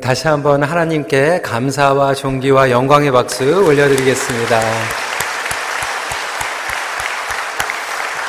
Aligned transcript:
다시 0.00 0.26
한번 0.26 0.64
하나님께 0.64 1.40
감사와 1.42 2.14
존귀와 2.14 2.68
영광의 2.70 3.12
박수 3.12 3.44
올려드리겠습니다. 3.64 4.60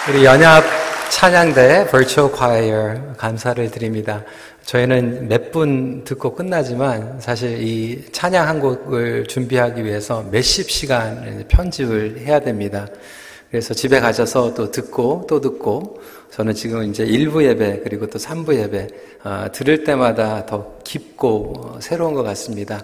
우리 0.07 0.23
연합 0.23 0.63
찬양대 1.09 1.87
Virtual 1.89 2.31
Choir 2.35 3.01
감사를 3.17 3.71
드립니다. 3.71 4.21
저희는 4.63 5.27
몇 5.27 5.51
분 5.51 6.03
듣고 6.03 6.35
끝나지만 6.35 7.19
사실 7.19 7.59
이 7.59 8.05
찬양 8.11 8.47
한 8.47 8.59
곡을 8.59 9.25
준비하기 9.27 9.83
위해서 9.83 10.23
몇십 10.29 10.69
시간 10.69 11.45
편집을 11.47 12.19
해야 12.19 12.39
됩니다. 12.41 12.85
그래서 13.55 13.73
집에 13.73 14.01
가셔서 14.01 14.53
또 14.53 14.69
듣고 14.69 15.25
또 15.29 15.39
듣고 15.39 16.01
저는 16.29 16.53
지금 16.53 16.83
이제 16.89 17.05
1부 17.05 17.41
예배 17.41 17.83
그리고 17.85 18.05
또 18.05 18.19
3부 18.19 18.53
예배 18.53 18.87
어, 19.23 19.45
들을 19.53 19.85
때마다 19.85 20.45
더 20.45 20.77
깊고 20.83 21.53
어, 21.55 21.79
새로운 21.79 22.13
것 22.15 22.23
같습니다. 22.23 22.81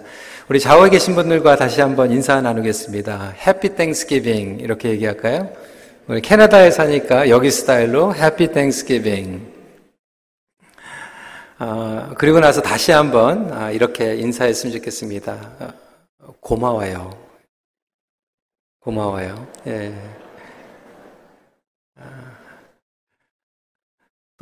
우리 0.48 0.58
좌우에 0.58 0.88
계신 0.88 1.14
분들과 1.14 1.56
다시 1.56 1.82
한번 1.82 2.10
인사 2.10 2.40
나누겠습니다. 2.40 3.34
Happy 3.46 3.74
Thanksgiving 3.74 4.60
이렇게 4.60 4.88
얘기할까요? 4.88 5.52
우리 6.08 6.22
캐나다에 6.22 6.70
사니까 6.70 7.28
여기 7.28 7.50
스타일로 7.50 8.14
Happy 8.14 8.50
Thanksgiving 8.52 9.52
어, 11.58 12.14
그리고 12.16 12.40
나서 12.40 12.62
다시 12.62 12.92
한번 12.92 13.52
아, 13.52 13.70
이렇게 13.70 14.14
인사했으면 14.14 14.74
좋겠습니다. 14.76 15.74
어, 16.20 16.34
고마워요. 16.40 17.10
고마워요. 18.80 19.46
예. 19.66 20.21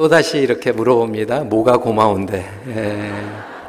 또다시 0.00 0.38
이렇게 0.38 0.72
물어봅니다. 0.72 1.45
뭐가 1.45 1.77
고마운데? 1.77 2.42
예, 2.68 3.12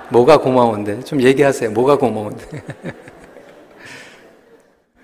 뭐가 0.10 0.38
고마운데? 0.38 1.04
좀 1.04 1.22
얘기하세요. 1.22 1.72
뭐가 1.72 1.98
고마운데? 1.98 2.64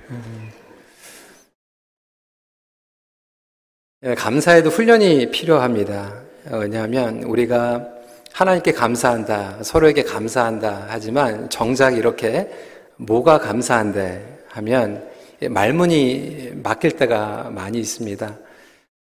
예, 4.04 4.16
감사에도 4.16 4.70
훈련이 4.70 5.32
필요합니다. 5.32 6.14
왜냐하면 6.50 7.24
우리가 7.24 7.86
하나님께 8.32 8.72
감사한다, 8.72 9.58
서로에게 9.64 10.04
감사한다 10.04 10.86
하지만 10.88 11.50
정작 11.50 11.98
이렇게 11.98 12.50
뭐가 12.96 13.40
감사한데 13.40 14.46
하면 14.52 15.06
말문이 15.42 16.52
막힐 16.64 16.92
때가 16.92 17.50
많이 17.54 17.80
있습니다. 17.80 18.47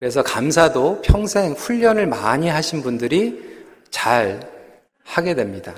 그래서 0.03 0.21
감사도 0.21 1.01
평생 1.01 1.53
훈련을 1.53 2.07
많이 2.07 2.49
하신 2.49 2.81
분들이 2.81 3.41
잘 3.89 4.51
하게 5.05 5.33
됩니다. 5.33 5.73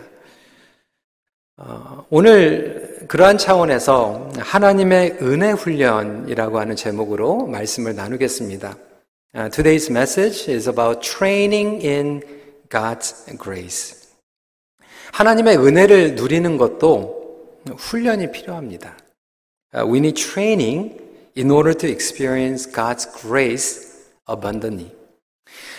어, 1.58 2.04
오늘 2.10 3.06
그러한 3.08 3.38
차원에서 3.38 4.32
하나님의 4.40 5.20
은혜 5.22 5.52
훈련이라고 5.52 6.60
하는 6.60 6.76
제목으로 6.76 7.46
말씀을 7.46 7.94
나누겠습니다. 7.94 8.76
Uh, 9.36 9.50
today's 9.52 9.92
message 9.92 10.52
is 10.52 10.68
about 10.68 11.08
training 11.08 11.86
in 11.86 12.24
God's 12.70 13.28
grace. 13.38 14.10
하나님의 15.12 15.58
은혜를 15.58 16.16
누리는 16.16 16.58
것도 16.58 17.62
훈련이 17.78 18.32
필요합니다. 18.32 18.98
Uh, 19.72 19.88
we 19.88 20.00
need 20.00 20.20
training 20.20 21.00
in 21.38 21.52
order 21.52 21.78
to 21.78 21.88
experience 21.88 22.66
God's 22.66 23.06
grace 23.22 23.85
abundantly. 24.30 24.92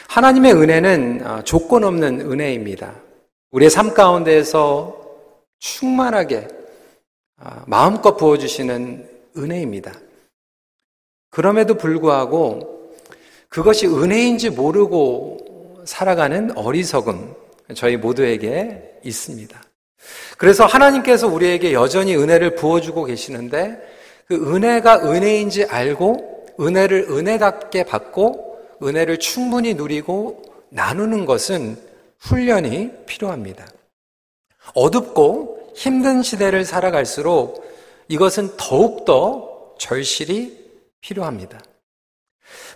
하나님의 0.08 0.52
은혜는 0.54 1.26
어, 1.26 1.42
조건 1.42 1.84
없는 1.84 2.20
은혜입니다. 2.20 2.94
우리의 3.50 3.70
삶 3.70 3.92
가운데에서 3.94 4.96
충만하게 5.58 6.48
어, 7.40 7.62
마음껏 7.66 8.16
부어주시는 8.16 9.08
은혜입니다. 9.36 9.92
그럼에도 11.30 11.74
불구하고 11.74 12.92
그것이 13.48 13.86
은혜인지 13.86 14.50
모르고 14.50 15.82
살아가는 15.84 16.56
어리석음 16.56 17.34
저희 17.74 17.96
모두에게 17.96 19.00
있습니다. 19.04 19.62
그래서 20.38 20.66
하나님께서 20.66 21.26
우리에게 21.26 21.72
여전히 21.72 22.16
은혜를 22.16 22.54
부어주고 22.54 23.04
계시는데 23.04 23.80
그 24.26 24.54
은혜가 24.54 25.10
은혜인지 25.10 25.64
알고 25.64 26.35
은혜를 26.60 27.06
은혜답게 27.10 27.84
받고 27.84 28.76
은혜를 28.82 29.18
충분히 29.18 29.74
누리고 29.74 30.42
나누는 30.70 31.26
것은 31.26 31.76
훈련이 32.18 33.06
필요합니다. 33.06 33.66
어둡고 34.74 35.72
힘든 35.74 36.22
시대를 36.22 36.64
살아갈수록 36.64 37.64
이것은 38.08 38.56
더욱더 38.56 39.74
절실히 39.78 40.66
필요합니다. 41.00 41.60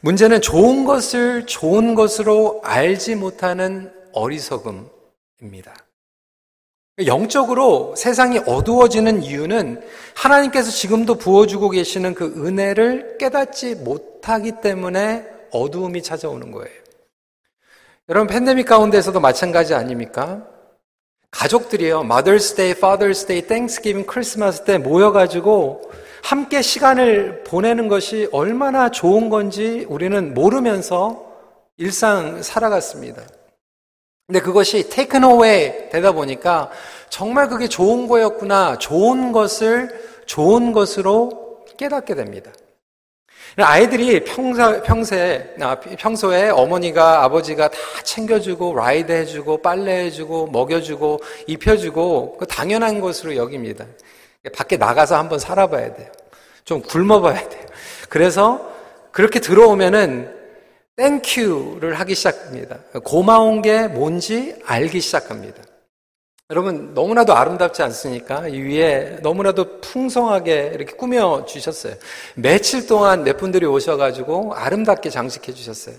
문제는 0.03 0.41
좋은 0.41 0.85
것을 0.85 1.47
좋은 1.47 1.95
것으로 1.95 2.61
알지 2.65 3.17
못하는 3.17 3.93
어리석음입니다. 4.13 5.75
영적으로 7.07 7.95
세상이 7.97 8.41
어두워지는 8.47 9.23
이유는 9.23 9.83
하나님께서 10.15 10.71
지금도 10.71 11.17
부어주고 11.17 11.71
계시는 11.71 12.15
그 12.15 12.27
은혜를 12.37 13.17
깨닫지 13.19 13.77
못하기 13.77 14.61
때문에 14.61 15.27
어두움이 15.53 16.03
찾아오는 16.03 16.51
거예요. 16.51 16.81
여러분, 18.09 18.27
팬데믹 18.27 18.67
가운데서도 18.67 19.21
마찬가지 19.21 19.75
아닙니까? 19.75 20.47
가족들이요, 21.31 22.01
Mother's 22.01 22.57
Day, 22.57 22.75
Father's 22.75 23.27
Day, 23.27 23.47
Thanksgiving, 23.47 24.07
크리스마스 24.07 24.65
때 24.65 24.79
모여가지고 24.79 25.91
함께 26.23 26.61
시간을 26.61 27.45
보내는 27.45 27.89
것이 27.89 28.29
얼마나 28.33 28.91
좋은 28.91 29.31
건지 29.31 29.87
우리는 29.89 30.35
모르면서 30.35 31.25
일상 31.77 32.43
살아갔습니다. 32.43 33.23
근데 34.31 34.39
그것이 34.39 34.89
taken 34.89 35.25
away 35.25 35.89
되다 35.91 36.13
보니까 36.13 36.71
정말 37.09 37.49
그게 37.49 37.67
좋은 37.67 38.07
거였구나. 38.07 38.79
좋은 38.79 39.33
것을 39.33 39.91
좋은 40.25 40.71
것으로 40.71 41.65
깨닫게 41.77 42.15
됩니다. 42.15 42.53
아이들이 43.57 44.23
평소, 44.23 44.83
평소에, 44.83 45.57
아, 45.61 45.81
평소에 45.81 46.51
어머니가, 46.51 47.25
아버지가 47.25 47.71
다 47.71 47.77
챙겨주고, 48.05 48.77
라이드 48.77 49.11
해주고, 49.11 49.63
빨래 49.63 50.05
해주고, 50.05 50.47
먹여주고, 50.47 51.21
입혀주고, 51.49 52.37
그 52.39 52.47
당연한 52.47 53.01
것으로 53.01 53.35
여깁니다. 53.35 53.85
밖에 54.55 54.77
나가서 54.77 55.17
한번 55.17 55.41
살아봐야 55.41 55.93
돼요. 55.95 56.07
좀 56.65 56.81
굶어봐야 56.83 57.49
돼요. 57.49 57.67
그래서 58.09 58.65
그렇게 59.11 59.41
들어오면은 59.41 60.40
Thank 61.01 61.42
you를 61.42 61.99
하기 62.01 62.15
시작합니다. 62.15 62.77
고마운 63.03 63.63
게 63.63 63.89
뭔지 63.89 64.55
알기 64.67 65.01
시작합니다. 65.01 65.63
여러분, 66.51 66.93
너무나도 66.95 67.33
아름답지 67.33 67.83
않습니까? 67.85 68.49
이 68.49 68.61
위에 68.61 69.21
너무나도 69.23 69.81
풍성하게 69.81 70.73
이렇게 70.75 70.95
꾸며 70.97 71.47
주셨어요. 71.47 71.95
며칠 72.35 72.87
동안 72.87 73.25
몇 73.25 73.39
분들이 73.39 73.65
오셔가지고 73.67 74.55
아름답게 74.55 75.11
장식해 75.11 75.55
주셨어요. 75.55 75.95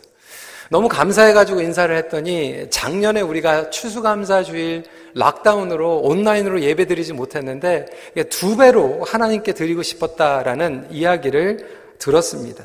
너무 0.70 0.88
감사해가지고 0.88 1.62
인사를 1.62 1.96
했더니 1.96 2.68
작년에 2.70 3.22
우리가 3.22 3.72
추수감사주일 3.72 4.84
lockdown으로 5.16 6.00
온라인으로 6.00 6.62
예배 6.62 6.86
드리지 6.86 7.14
못했는데 7.14 7.88
두 8.30 8.56
배로 8.56 9.04
하나님께 9.04 9.54
드리고 9.54 9.84
싶었다라는 9.84 10.88
이야기를 10.92 11.68
들었습니다. 11.98 12.64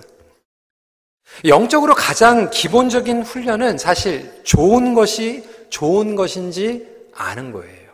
영적으로 1.45 1.95
가장 1.95 2.51
기본적인 2.51 3.23
훈련은 3.23 3.79
사실 3.79 4.43
좋은 4.45 4.95
것이 4.95 5.45
좋은 5.69 6.17
것인지 6.17 6.87
아는 7.15 7.53
거예요. 7.53 7.93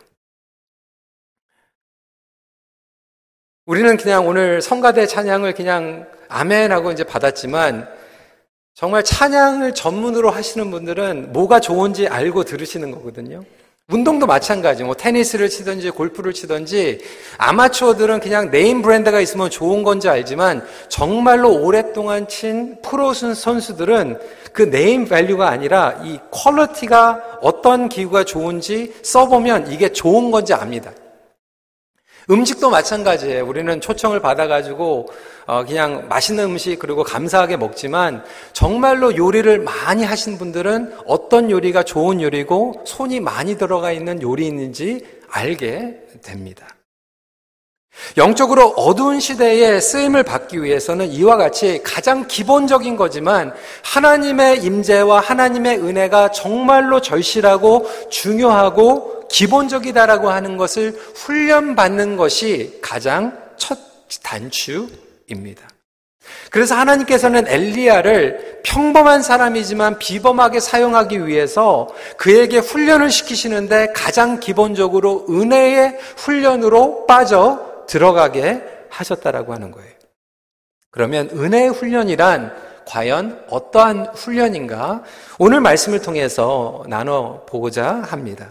우리는 3.65 3.95
그냥 3.97 4.27
오늘 4.27 4.61
성가대 4.61 5.07
찬양을 5.07 5.53
그냥 5.53 6.07
아멘하고 6.27 6.91
이제 6.91 7.03
받았지만 7.03 7.87
정말 8.73 9.03
찬양을 9.03 9.73
전문으로 9.73 10.31
하시는 10.31 10.69
분들은 10.71 11.31
뭐가 11.31 11.59
좋은지 11.59 12.07
알고 12.07 12.43
들으시는 12.43 12.91
거거든요. 12.91 13.43
운동도 13.91 14.25
마찬가지. 14.25 14.83
뭐 14.83 14.95
테니스를 14.95 15.49
치든지 15.49 15.89
골프를 15.89 16.31
치든지 16.33 16.99
아마추어들은 17.37 18.21
그냥 18.21 18.49
name 18.49 18.81
brand가 18.81 19.19
있으면 19.19 19.49
좋은 19.49 19.83
건지 19.83 20.07
알지만 20.07 20.65
정말로 20.87 21.51
오랫동안 21.61 22.27
친 22.29 22.77
프로 22.81 23.13
선수들은 23.13 24.19
그 24.53 24.69
name 24.69 25.05
value가 25.05 25.49
아니라 25.49 25.99
이 26.03 26.17
quality가 26.31 27.39
어떤 27.41 27.89
기구가 27.89 28.23
좋은지 28.23 28.93
써보면 29.03 29.69
이게 29.69 29.91
좋은 29.91 30.31
건지 30.31 30.53
압니다. 30.53 30.91
음식도 32.29 32.69
마찬가지예요. 32.69 33.45
우리는 33.45 33.81
초청을 33.81 34.19
받아가지고 34.19 35.07
어 35.45 35.65
그냥 35.65 36.07
맛있는 36.07 36.45
음식 36.45 36.79
그리고 36.79 37.03
감사하게 37.03 37.57
먹지만 37.57 38.23
정말로 38.53 39.15
요리를 39.15 39.59
많이 39.59 40.03
하신 40.03 40.37
분들은 40.37 40.95
어떤 41.05 41.51
요리가 41.51 41.83
좋은 41.83 42.21
요리고 42.21 42.83
손이 42.85 43.19
많이 43.19 43.57
들어가 43.57 43.91
있는 43.91 44.21
요리인지 44.21 45.05
알게 45.29 45.99
됩니다. 46.21 46.67
영적으로 48.17 48.69
어두운 48.69 49.19
시대에 49.19 49.79
쓰임을 49.79 50.23
받기 50.23 50.63
위해서는 50.63 51.07
이와 51.11 51.37
같이 51.37 51.81
가장 51.83 52.27
기본적인 52.27 52.95
거지만 52.95 53.53
하나님의 53.83 54.63
임재와 54.63 55.19
하나님의 55.19 55.79
은혜가 55.79 56.31
정말로 56.31 57.01
절실하고 57.01 57.89
중요하고 58.09 59.27
기본적이다라고 59.29 60.29
하는 60.29 60.57
것을 60.57 60.91
훈련받는 61.15 62.17
것이 62.17 62.79
가장 62.81 63.37
첫 63.57 63.77
단추입니다. 64.21 65.67
그래서 66.51 66.75
하나님께서는 66.75 67.47
엘리야를 67.47 68.61
평범한 68.63 69.23
사람이지만 69.23 69.97
비범하게 69.97 70.59
사용하기 70.59 71.25
위해서 71.27 71.89
그에게 72.17 72.59
훈련을 72.59 73.09
시키시는데 73.09 73.87
가장 73.93 74.39
기본적으로 74.39 75.25
은혜의 75.29 75.97
훈련으로 76.17 77.07
빠져 77.07 77.72
들어가게 77.87 78.63
하셨다라고 78.89 79.53
하는 79.53 79.71
거예요. 79.71 79.91
그러면 80.91 81.29
은혜의 81.31 81.69
훈련이란 81.69 82.53
과연 82.85 83.45
어떠한 83.49 84.07
훈련인가? 84.13 85.03
오늘 85.39 85.61
말씀을 85.61 86.01
통해서 86.01 86.83
나눠보고자 86.87 88.03
합니다. 88.05 88.47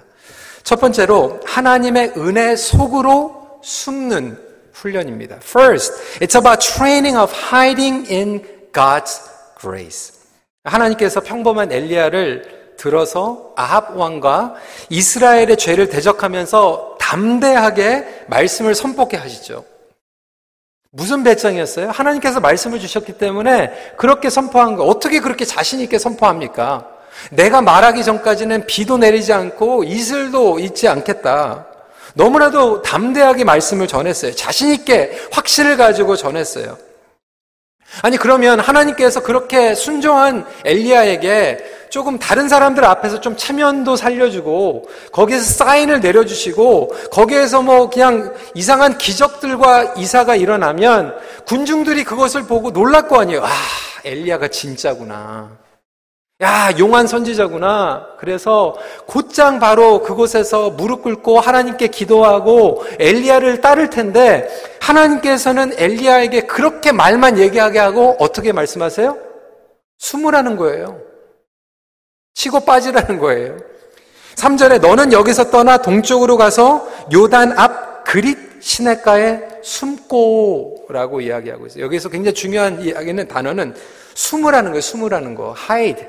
첫 0.65 0.81
번째로 0.81 1.41
하나님의 1.45 2.15
은혜 2.17 2.57
속으로 2.57 3.61
숨는 3.63 4.39
훈련입니다. 4.73 5.37
First, 5.37 5.93
it's 6.21 6.37
about 6.37 6.67
training 6.67 7.17
of 7.17 7.33
hiding 7.33 8.13
in 8.13 8.43
God's 8.73 9.21
grace. 9.61 10.15
하나님께서 10.65 11.21
평범한 11.21 11.71
엘리야를 11.71 12.75
들어서 12.77 13.53
아합 13.57 13.97
왕과 13.97 14.55
이스라엘의 14.89 15.57
죄를 15.57 15.89
대적하면서 15.89 16.92
담대하게 17.13 18.25
말씀을 18.29 18.75
선포케 18.75 19.19
하시죠. 19.19 19.65
무슨 20.91 21.23
배짱이었어요? 21.23 21.91
하나님께서 21.91 22.41
말씀을 22.41 22.81
주셨기 22.81 23.19
때문에 23.19 23.93
그렇게 23.99 24.31
선포한 24.31 24.77
거 24.77 24.85
어떻게 24.85 25.21
그렇게 25.21 25.45
자신 25.45 25.81
있게 25.81 25.99
선포합니까? 25.99 26.89
내가 27.31 27.61
말하기 27.61 28.03
전까지는 28.03 28.67
비도 28.67 28.97
내리지 28.97 29.33
않고 29.35 29.85
이슬도 29.85 30.59
있지 30.61 30.89
않겠다. 30.89 31.67
너무나도 32.15 32.81
담대하게 32.81 33.45
말씀을 33.45 33.87
전했어요. 33.87 34.35
자신 34.35 34.73
있게 34.73 35.19
확신을 35.33 35.77
가지고 35.77 36.17
전했어요. 36.17 36.79
아니 38.01 38.17
그러면 38.17 38.59
하나님께서 38.59 39.23
그렇게 39.23 39.75
순종한 39.75 40.47
엘리야에게 40.65 41.82
조금 41.93 42.19
다른 42.19 42.49
사람들 42.49 42.87
앞에서 42.87 43.21
좀 43.21 43.37
체면도 43.37 43.97
살려주고 43.97 44.89
거기에서 45.13 45.45
사인을 45.45 46.01
내려주시고 46.01 46.91
거기에서 47.11 47.61
뭐 47.61 47.91
그냥 47.91 48.33
이상한 48.55 48.97
기적들과 48.97 49.93
이사가 49.99 50.37
일어나면 50.37 51.15
군중들이 51.47 52.05
그것을 52.05 52.45
보고 52.45 52.73
놀랄 52.73 53.09
거 53.09 53.21
아니에요. 53.21 53.45
아 53.45 53.51
엘리야가 54.07 54.49
진짜구나. 54.49 55.51
야, 56.41 56.71
용한 56.79 57.07
선지자구나. 57.07 58.07
그래서 58.19 58.75
곧장 59.07 59.61
바로 59.61 60.01
그곳에서 60.03 60.71
무릎 60.71 61.03
꿇고 61.03 61.41
하나님께 61.41 61.89
기도하고 61.89 62.87
엘리야를 63.01 63.61
따를 63.61 63.91
텐데 63.91 64.49
하나님께서는 64.81 65.75
엘리야에게 65.77 66.47
그렇게 66.47 66.91
말만 66.91 67.39
얘기하게 67.39 67.81
하고 67.81 68.17
어떻게 68.19 68.53
말씀하세요? 68.53 69.19
숨으라는 69.99 70.57
거예요. 70.57 71.12
치고 72.35 72.61
빠지라는 72.61 73.19
거예요. 73.19 73.57
3절에 74.37 74.81
너는 74.81 75.13
여기서 75.13 75.51
떠나 75.51 75.77
동쪽으로 75.79 76.37
가서 76.37 76.89
요단 77.13 77.59
앞 77.59 78.05
그릿 78.05 78.39
시내가에 78.61 79.41
숨고라고 79.63 81.21
이야기하고 81.21 81.67
있어요. 81.67 81.85
여기서 81.85 82.09
굉장히 82.09 82.35
중요한 82.35 82.81
이야기는 82.83 83.29
단어는 83.29 83.75
숨으라는 84.15 84.71
거예요. 84.73 84.81
숨으라는 84.81 85.35
거. 85.35 85.55
hide. 85.69 86.05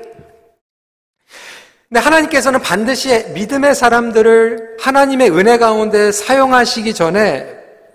근데 1.88 2.00
하나님께서는 2.00 2.60
반드시 2.60 3.24
믿음의 3.34 3.74
사람들을 3.74 4.78
하나님의 4.80 5.30
은혜 5.30 5.58
가운데 5.58 6.10
사용하시기 6.10 6.92
전에 6.94 7.46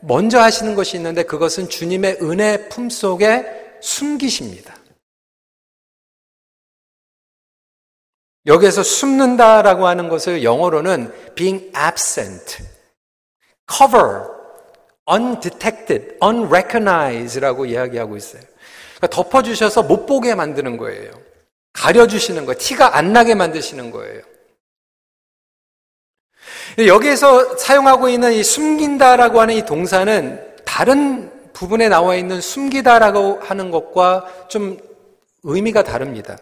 먼저 0.02 0.40
하시는 0.40 0.76
것이 0.76 0.96
있는데 0.98 1.24
그것은 1.24 1.68
주님의 1.68 2.20
은혜 2.22 2.70
품 2.70 2.90
속에 2.90 3.46
숨기십니다. 3.81 4.79
여기에서 8.46 8.84
숨는다라고 8.84 9.88
하는 9.88 10.10
것을 10.10 10.44
영어로는 10.44 11.34
being 11.36 11.72
absent, 11.78 12.64
cover, 13.72 14.24
undetected, 15.10 16.18
unrecognized라고 16.24 17.66
이야기하고 17.66 18.16
있어요. 18.18 18.42
그러니까 18.98 19.08
덮어주셔서 19.08 19.84
못 19.84 20.06
보게 20.06 20.36
만드는 20.36 20.78
거예요. 20.78 21.12
가려주시는 21.74 22.46
거예요. 22.46 22.58
티가 22.58 22.98
안 22.98 23.14
나게 23.14 23.36
만드시는 23.36 23.92
거예요. 23.92 24.22
여기에서 26.88 27.58
사용하고 27.58 28.10
있는 28.10 28.34
이 28.34 28.44
숨긴다라고 28.44 29.42
하는 29.42 29.56
이 29.56 29.66
동사는 29.66 30.64
다른 30.66 31.32
부분에 31.54 31.90
나와 31.90 32.16
있는 32.16 32.42
숨기다라고 32.42 33.40
하는 33.42 33.72
것과 33.72 34.48
좀 34.48 34.78
의미가 35.44 35.84
다릅니다. 35.84 36.38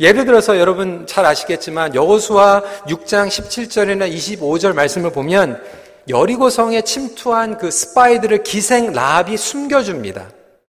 예를 0.00 0.24
들어서 0.24 0.58
여러분 0.58 1.06
잘 1.06 1.26
아시겠지만 1.26 1.94
여호수아 1.94 2.62
6장 2.86 3.28
17절이나 3.28 4.10
25절 4.12 4.74
말씀을 4.74 5.12
보면 5.12 5.62
여리고성에 6.08 6.82
침투한 6.82 7.58
그 7.58 7.70
스파이들을 7.70 8.42
기생 8.42 8.92
라합이 8.92 9.36
숨겨줍니다. 9.36 10.30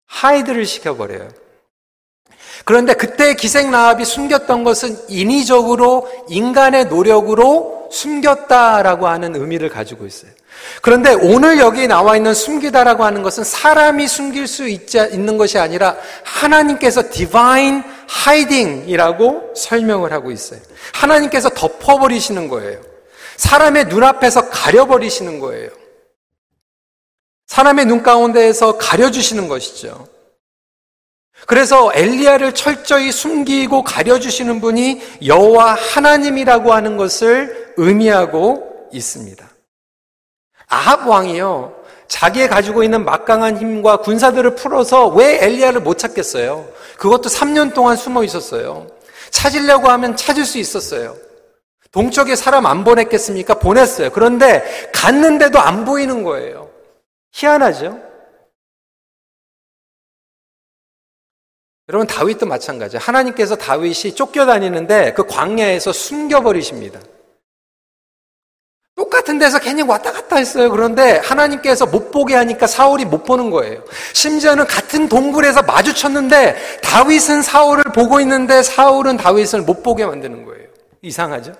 하이드를 0.06 0.64
시켜버려요. 0.64 1.28
그런데 2.64 2.94
그때 2.94 3.34
기생 3.34 3.70
라합이 3.70 4.04
숨겼던 4.04 4.64
것은 4.64 4.96
인위적으로 5.08 6.08
인간의 6.28 6.86
노력으로 6.86 7.88
숨겼다라고 7.90 9.06
하는 9.06 9.36
의미를 9.36 9.68
가지고 9.68 10.06
있어요. 10.06 10.30
그런데 10.82 11.14
오늘 11.14 11.58
여기 11.58 11.86
나와 11.86 12.16
있는 12.16 12.34
숨기다라고 12.34 13.04
하는 13.04 13.22
것은 13.22 13.44
사람이 13.44 14.06
숨길 14.06 14.46
수 14.46 14.68
있지, 14.68 14.98
있는 14.98 15.36
것이 15.36 15.58
아니라 15.58 15.96
하나님께서 16.24 17.10
divine 17.10 17.82
hiding이라고 18.26 19.54
설명을 19.54 20.12
하고 20.12 20.30
있어요. 20.30 20.60
하나님께서 20.94 21.50
덮어버리시는 21.50 22.48
거예요. 22.48 22.80
사람의 23.36 23.86
눈앞에서 23.86 24.48
가려버리시는 24.50 25.40
거예요. 25.40 25.70
사람의 27.46 27.86
눈 27.86 28.02
가운데에서 28.02 28.76
가려주시는 28.76 29.48
것이죠. 29.48 30.06
그래서 31.46 31.90
엘리야를 31.94 32.52
철저히 32.54 33.10
숨기고 33.12 33.84
가려주시는 33.84 34.60
분이 34.60 35.00
여호와 35.24 35.74
하나님이라고 35.74 36.72
하는 36.72 36.96
것을 36.96 37.72
의미하고 37.76 38.88
있습니다. 38.92 39.47
아합 40.68 41.06
왕이요. 41.06 41.74
자기의 42.08 42.48
가지고 42.48 42.82
있는 42.82 43.04
막강한 43.04 43.58
힘과 43.58 43.98
군사들을 43.98 44.54
풀어서 44.54 45.08
왜 45.08 45.42
엘리야를 45.44 45.80
못 45.80 45.98
찾겠어요? 45.98 46.68
그것도 46.98 47.28
3년 47.28 47.74
동안 47.74 47.96
숨어 47.96 48.24
있었어요. 48.24 48.86
찾으려고 49.30 49.88
하면 49.88 50.16
찾을 50.16 50.44
수 50.44 50.58
있었어요. 50.58 51.16
동쪽에 51.92 52.36
사람 52.36 52.66
안 52.66 52.84
보냈겠습니까? 52.84 53.58
보냈어요. 53.58 54.10
그런데 54.10 54.90
갔는데도 54.92 55.58
안 55.58 55.84
보이는 55.84 56.22
거예요. 56.22 56.70
희한하죠? 57.32 58.00
여러분 61.88 62.06
다윗도 62.06 62.44
마찬가지예요. 62.46 63.00
하나님께서 63.02 63.56
다윗이 63.56 64.14
쫓겨다니는데 64.14 65.14
그 65.14 65.24
광야에서 65.24 65.92
숨겨버리십니다. 65.92 67.00
똑같은 68.98 69.38
데서 69.38 69.60
괜히 69.60 69.82
왔다 69.82 70.10
갔다 70.10 70.36
했어요. 70.36 70.68
그런데 70.70 71.18
하나님께서 71.18 71.86
못 71.86 72.10
보게 72.10 72.34
하니까 72.34 72.66
사울이 72.66 73.04
못 73.04 73.22
보는 73.22 73.50
거예요. 73.50 73.84
심지어는 74.12 74.66
같은 74.66 75.08
동굴에서 75.08 75.62
마주쳤는데 75.62 76.80
다윗은 76.82 77.42
사울을 77.42 77.84
보고 77.94 78.20
있는데 78.20 78.64
사울은 78.64 79.16
다윗을 79.16 79.62
못 79.62 79.84
보게 79.84 80.04
만드는 80.04 80.44
거예요. 80.44 80.66
이상하죠? 81.02 81.52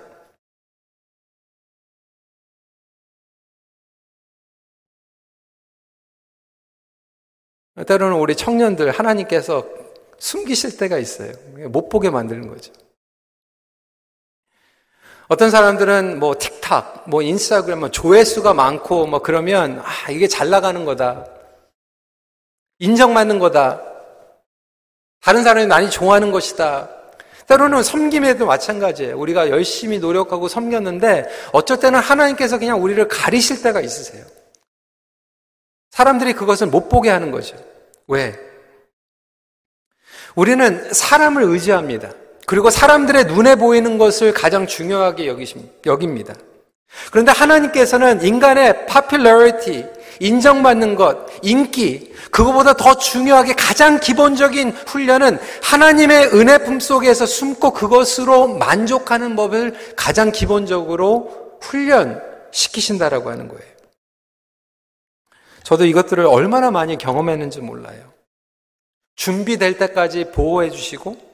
때로는 7.87 8.17
우리 8.17 8.35
청년들 8.35 8.91
하나님께서 8.91 9.65
숨기실 10.17 10.75
때가 10.75 10.97
있어요. 10.97 11.31
못 11.69 11.87
보게 11.87 12.09
만드는 12.09 12.49
거죠. 12.49 12.73
어떤 15.29 15.51
사람들은 15.51 16.19
뭐 16.19 16.35
틱탁, 16.37 17.07
뭐 17.07 17.21
인스타그램, 17.21 17.81
뭐 17.81 17.89
조회수가 17.89 18.55
많고 18.55 19.05
뭐 19.05 19.19
그러면 19.19 19.79
아, 19.85 20.11
이게 20.11 20.27
잘 20.27 20.49
나가는 20.49 20.83
거다. 20.85 21.25
인정받는 22.79 23.37
거다. 23.37 23.79
다른 25.21 25.43
사람이 25.43 25.67
많이 25.67 25.89
좋아하는 25.91 26.31
것이다. 26.31 26.89
때로는 27.45 27.83
섬김에도 27.83 28.47
마찬가지예요. 28.47 29.19
우리가 29.19 29.49
열심히 29.49 29.99
노력하고 29.99 30.47
섬겼는데 30.47 31.29
어쩔 31.51 31.79
때는 31.79 31.99
하나님께서 31.99 32.57
그냥 32.57 32.81
우리를 32.81 33.07
가리실 33.07 33.61
때가 33.61 33.81
있으세요. 33.81 34.25
사람들이 35.91 36.33
그것을 36.33 36.67
못 36.67 36.89
보게 36.89 37.11
하는 37.11 37.29
거죠. 37.29 37.55
왜? 38.07 38.35
우리는 40.33 40.91
사람을 40.91 41.43
의지합니다. 41.43 42.13
그리고 42.49 42.71
사람들의 42.71 43.25
눈에 43.25 43.53
보이는 43.53 43.99
것을 43.99 44.33
가장 44.33 44.65
중요하게 44.65 45.27
여깁니다. 45.85 46.33
그런데 47.11 47.31
하나님께서는 47.31 48.23
인간의 48.23 48.87
popularity, 48.87 49.85
인정받는 50.19 50.95
것, 50.95 51.27
인기, 51.43 52.11
그거보다 52.31 52.73
더 52.73 52.95
중요하게 52.95 53.53
가장 53.53 53.99
기본적인 53.99 54.71
훈련은 54.71 55.37
하나님의 55.61 56.29
은혜 56.33 56.57
품 56.57 56.79
속에서 56.79 57.27
숨고 57.27 57.69
그것으로 57.71 58.47
만족하는 58.47 59.35
법을 59.35 59.93
가장 59.95 60.31
기본적으로 60.31 61.59
훈련시키신다라고 61.61 63.29
하는 63.29 63.47
거예요. 63.47 63.71
저도 65.61 65.85
이것들을 65.85 66.25
얼마나 66.25 66.71
많이 66.71 66.97
경험했는지 66.97 67.61
몰라요. 67.61 68.11
준비될 69.17 69.77
때까지 69.77 70.31
보호해 70.31 70.71
주시고 70.71 71.28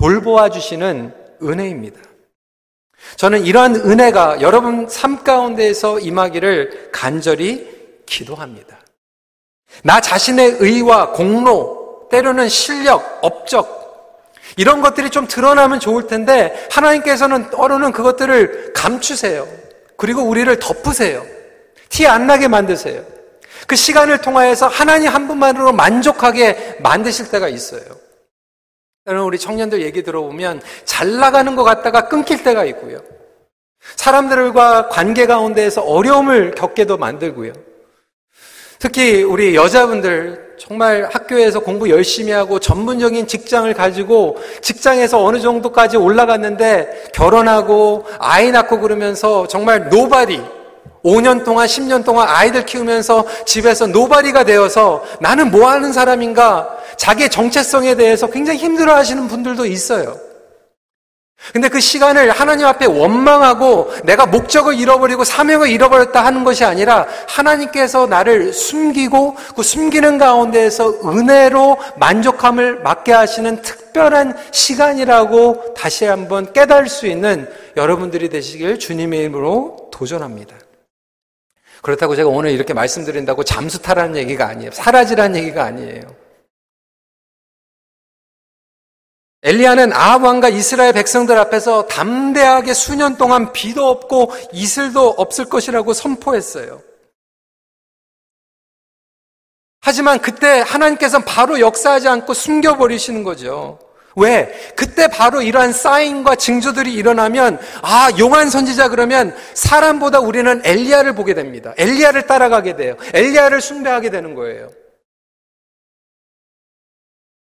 돌보아 0.00 0.48
주시는 0.48 1.12
은혜입니다. 1.42 2.00
저는 3.16 3.44
이러한 3.44 3.76
은혜가 3.76 4.40
여러분 4.40 4.88
삶 4.88 5.22
가운데에서 5.22 6.00
임하기를 6.00 6.88
간절히 6.90 7.68
기도합니다. 8.06 8.80
나 9.84 10.00
자신의 10.00 10.56
의와 10.60 11.12
공로, 11.12 12.08
때로는 12.10 12.48
실력, 12.48 13.18
업적, 13.22 13.78
이런 14.56 14.80
것들이 14.80 15.10
좀 15.10 15.28
드러나면 15.28 15.80
좋을 15.80 16.06
텐데 16.06 16.66
하나님께서는 16.70 17.50
때로는 17.50 17.92
그것들을 17.92 18.72
감추세요. 18.74 19.46
그리고 19.96 20.22
우리를 20.22 20.58
덮으세요. 20.58 21.24
티 21.90 22.06
안 22.06 22.26
나게 22.26 22.48
만드세요. 22.48 23.04
그 23.66 23.76
시간을 23.76 24.22
통하여서 24.22 24.66
하나님 24.66 25.10
한 25.10 25.28
분만으로 25.28 25.72
만족하게 25.72 26.78
만드실 26.80 27.30
때가 27.30 27.48
있어요. 27.48 27.82
여러분, 29.10 29.26
우리 29.26 29.38
청년들 29.40 29.82
얘기 29.82 30.04
들어보면 30.04 30.62
잘 30.84 31.16
나가는 31.16 31.56
것 31.56 31.64
같다가 31.64 32.06
끊길 32.06 32.44
때가 32.44 32.64
있고요. 32.66 33.00
사람들과 33.96 34.88
관계 34.88 35.26
가운데에서 35.26 35.82
어려움을 35.82 36.52
겪게도 36.52 36.96
만들고요. 36.96 37.52
특히 38.78 39.24
우리 39.24 39.56
여자분들 39.56 40.54
정말 40.60 41.08
학교에서 41.10 41.58
공부 41.58 41.90
열심히 41.90 42.30
하고 42.30 42.60
전문적인 42.60 43.26
직장을 43.26 43.72
가지고 43.74 44.36
직장에서 44.60 45.24
어느 45.24 45.40
정도까지 45.40 45.96
올라갔는데 45.96 47.10
결혼하고 47.12 48.04
아이 48.20 48.52
낳고 48.52 48.78
그러면서 48.78 49.48
정말 49.48 49.88
nobody 49.88 50.40
5년 51.04 51.44
동안, 51.44 51.66
10년 51.66 52.04
동안 52.04 52.28
아이들 52.28 52.64
키우면서 52.66 53.26
집에서 53.46 53.86
노바리가 53.86 54.44
되어서 54.44 55.04
나는 55.20 55.50
뭐 55.50 55.70
하는 55.70 55.92
사람인가 55.92 56.68
자기의 56.96 57.30
정체성에 57.30 57.94
대해서 57.94 58.26
굉장히 58.26 58.58
힘들어 58.58 58.94
하시는 58.94 59.26
분들도 59.28 59.66
있어요. 59.66 60.16
근데 61.52 61.68
그 61.68 61.80
시간을 61.80 62.30
하나님 62.30 62.66
앞에 62.66 62.86
원망하고 62.86 63.90
내가 64.04 64.26
목적을 64.26 64.74
잃어버리고 64.78 65.24
사명을 65.24 65.70
잃어버렸다 65.70 66.24
하는 66.24 66.44
것이 66.44 66.64
아니라 66.64 67.06
하나님께서 67.26 68.06
나를 68.06 68.52
숨기고 68.52 69.36
그 69.56 69.62
숨기는 69.62 70.18
가운데에서 70.18 71.00
은혜로 71.04 71.78
만족함을 71.96 72.82
맡게 72.82 73.12
하시는 73.12 73.62
특별한 73.62 74.36
시간이라고 74.52 75.74
다시 75.74 76.04
한번 76.04 76.52
깨달을 76.52 76.88
수 76.88 77.06
있는 77.06 77.48
여러분들이 77.76 78.28
되시길 78.28 78.78
주님의 78.78 79.20
이름으로 79.20 79.88
도전합니다. 79.90 80.59
그렇다고 81.82 82.14
제가 82.14 82.28
오늘 82.28 82.50
이렇게 82.50 82.74
말씀드린다고 82.74 83.44
잠수 83.44 83.80
타라는 83.80 84.16
얘기가 84.16 84.46
아니에요. 84.46 84.70
사라지라는 84.70 85.36
얘기가 85.40 85.64
아니에요. 85.64 86.14
엘리야는 89.42 89.94
아합 89.94 90.22
왕과 90.22 90.50
이스라엘 90.50 90.92
백성들 90.92 91.38
앞에서 91.38 91.86
담대하게 91.86 92.74
수년 92.74 93.16
동안 93.16 93.52
비도 93.52 93.88
없고 93.88 94.32
이슬도 94.52 95.14
없을 95.16 95.46
것이라고 95.46 95.94
선포했어요. 95.94 96.82
하지만 99.80 100.20
그때 100.20 100.60
하나님께서는 100.60 101.24
바로 101.24 101.58
역사하지 101.58 102.08
않고 102.08 102.34
숨겨버리시는 102.34 103.24
거죠. 103.24 103.78
왜? 104.20 104.72
그때 104.76 105.08
바로 105.08 105.42
이러한 105.42 105.72
사인과 105.72 106.36
징조들이 106.36 106.92
일어나면 106.92 107.58
아 107.82 108.10
용한 108.18 108.50
선지자 108.50 108.88
그러면 108.88 109.34
사람보다 109.54 110.20
우리는 110.20 110.60
엘리야를 110.64 111.14
보게 111.14 111.34
됩니다. 111.34 111.74
엘리야를 111.76 112.26
따라가게 112.26 112.76
돼요. 112.76 112.96
엘리야를 113.14 113.60
숭배하게 113.60 114.10
되는 114.10 114.34
거예요. 114.34 114.70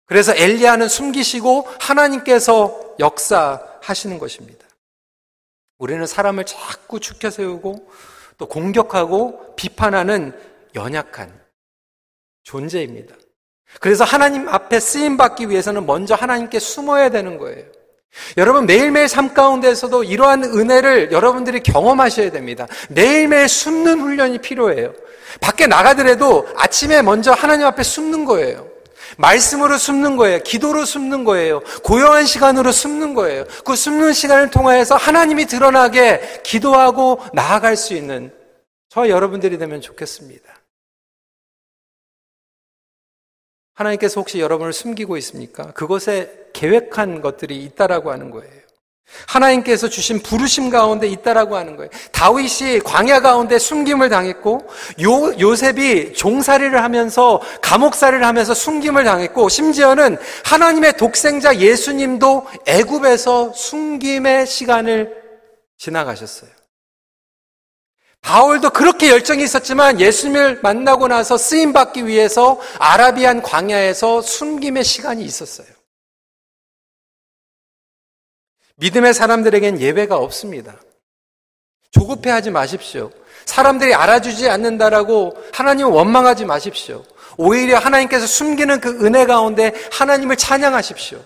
그래서 0.06 0.34
엘리야는 0.34 0.88
숨기시고 0.88 1.68
하나님께서 1.80 2.96
역사하시는 2.98 4.18
것입니다. 4.18 4.66
우리는 5.78 6.06
사람을 6.06 6.44
자꾸 6.44 7.00
축혀 7.00 7.30
세우고 7.30 7.90
또 8.36 8.46
공격하고 8.46 9.54
비판하는 9.56 10.38
연약한 10.74 11.40
존재입니다. 12.42 13.14
그래서 13.80 14.04
하나님 14.04 14.48
앞에 14.48 14.80
쓰임 14.80 15.16
받기 15.16 15.50
위해서는 15.50 15.86
먼저 15.86 16.14
하나님께 16.14 16.58
숨어야 16.58 17.10
되는 17.10 17.38
거예요. 17.38 17.64
여러분 18.36 18.66
매일매일 18.66 19.08
삶 19.08 19.34
가운데서도 19.34 20.04
이러한 20.04 20.44
은혜를 20.44 21.10
여러분들이 21.10 21.60
경험하셔야 21.60 22.30
됩니다. 22.30 22.66
매일매일 22.88 23.48
숨는 23.48 24.00
훈련이 24.00 24.38
필요해요. 24.38 24.92
밖에 25.40 25.66
나가더라도 25.66 26.46
아침에 26.56 27.02
먼저 27.02 27.32
하나님 27.32 27.66
앞에 27.66 27.82
숨는 27.82 28.24
거예요. 28.24 28.68
말씀으로 29.16 29.78
숨는 29.78 30.16
거예요. 30.16 30.40
기도로 30.40 30.84
숨는 30.84 31.24
거예요. 31.24 31.60
고요한 31.82 32.24
시간으로 32.24 32.72
숨는 32.72 33.14
거예요. 33.14 33.44
그 33.64 33.76
숨는 33.76 34.12
시간을 34.12 34.50
통하여서 34.50 34.96
하나님이 34.96 35.46
드러나게 35.46 36.40
기도하고 36.42 37.20
나아갈 37.32 37.76
수 37.76 37.94
있는 37.94 38.32
저 38.88 39.08
여러분들이 39.08 39.58
되면 39.58 39.80
좋겠습니다. 39.80 40.53
하나님께서 43.74 44.20
혹시 44.20 44.40
여러분을 44.40 44.72
숨기고 44.72 45.16
있습니까? 45.18 45.72
그것에 45.72 46.30
계획한 46.52 47.20
것들이 47.20 47.62
있다라고 47.64 48.10
하는 48.10 48.30
거예요. 48.30 48.64
하나님께서 49.26 49.88
주신 49.88 50.20
부르심 50.22 50.70
가운데 50.70 51.06
있다라고 51.06 51.56
하는 51.56 51.76
거예요. 51.76 51.90
다윗이 52.12 52.80
광야 52.80 53.20
가운데 53.20 53.58
숨김을 53.58 54.08
당했고 54.08 54.66
요 55.02 55.38
요셉이 55.38 56.14
종살이를 56.14 56.82
하면서 56.82 57.40
감옥살이를 57.62 58.24
하면서 58.24 58.54
숨김을 58.54 59.04
당했고 59.04 59.48
심지어는 59.48 60.16
하나님의 60.44 60.96
독생자 60.96 61.56
예수님도 61.56 62.46
애굽에서 62.66 63.52
숨김의 63.52 64.46
시간을 64.46 65.22
지나가셨어요. 65.78 66.50
바울도 68.24 68.70
그렇게 68.70 69.10
열정이 69.10 69.42
있었지만 69.44 70.00
예수님을 70.00 70.60
만나고 70.62 71.08
나서 71.08 71.36
쓰임 71.36 71.74
받기 71.74 72.06
위해서 72.06 72.58
아라비안 72.78 73.42
광야에서 73.42 74.22
숨김의 74.22 74.82
시간이 74.82 75.22
있었어요. 75.22 75.66
믿음의 78.76 79.12
사람들에겐 79.12 79.78
예외가 79.78 80.16
없습니다. 80.16 80.80
조급해 81.90 82.30
하지 82.30 82.50
마십시오. 82.50 83.12
사람들이 83.44 83.94
알아주지 83.94 84.48
않는다라고 84.48 85.36
하나님을 85.52 85.92
원망하지 85.92 86.46
마십시오. 86.46 87.04
오히려 87.36 87.78
하나님께서 87.78 88.26
숨기는 88.26 88.80
그 88.80 89.04
은혜 89.04 89.26
가운데 89.26 89.72
하나님을 89.92 90.36
찬양하십시오. 90.36 91.22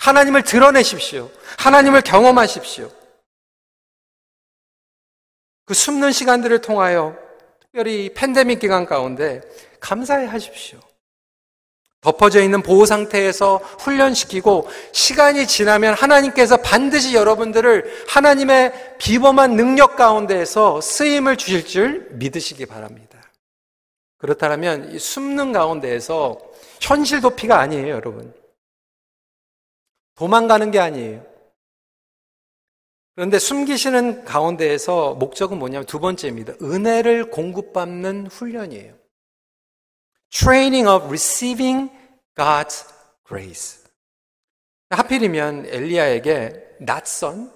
하나님을 0.00 0.42
드러내십시오. 0.42 1.30
하나님을 1.56 2.02
경험하십시오. 2.02 2.90
그 5.64 5.74
숨는 5.74 6.12
시간들을 6.12 6.60
통하여 6.60 7.16
특별히 7.60 8.12
팬데믹 8.14 8.58
기간 8.58 8.84
가운데 8.84 9.40
감사해 9.80 10.26
하십시오. 10.26 10.80
덮어져 12.02 12.42
있는 12.42 12.62
보호 12.62 12.84
상태에서 12.84 13.58
훈련시키고 13.78 14.68
시간이 14.90 15.46
지나면 15.46 15.94
하나님께서 15.94 16.56
반드시 16.56 17.14
여러분들을 17.14 18.06
하나님의 18.08 18.96
비범한 18.98 19.54
능력 19.54 19.96
가운데에서 19.96 20.80
쓰임을 20.80 21.36
주실 21.36 21.64
줄 21.64 22.08
믿으시기 22.10 22.66
바랍니다. 22.66 23.20
그렇다면 24.18 24.92
이 24.92 24.98
숨는 24.98 25.52
가운데에서 25.52 26.38
현실 26.80 27.20
도피가 27.20 27.58
아니에요, 27.58 27.94
여러분. 27.94 28.34
도망가는 30.16 30.70
게 30.72 30.80
아니에요. 30.80 31.31
그런데 33.14 33.38
숨기시는 33.38 34.24
가운데에서 34.24 35.14
목적은 35.14 35.58
뭐냐면 35.58 35.86
두 35.86 36.00
번째입니다. 36.00 36.54
은혜를 36.62 37.30
공급받는 37.30 38.28
훈련이에요. 38.28 38.94
Training 40.30 40.88
of 40.88 41.06
receiving 41.06 41.90
God's 42.34 42.86
grace. 43.26 43.82
하필이면 44.90 45.66
엘리야에게 45.66 46.76
낯선 46.80 47.52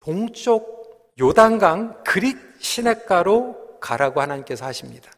동쪽 0.00 1.12
요단강 1.20 2.04
그릿 2.04 2.36
시냇가로 2.60 3.78
가라고 3.80 4.20
하나님께서 4.20 4.64
하십니다. 4.64 5.10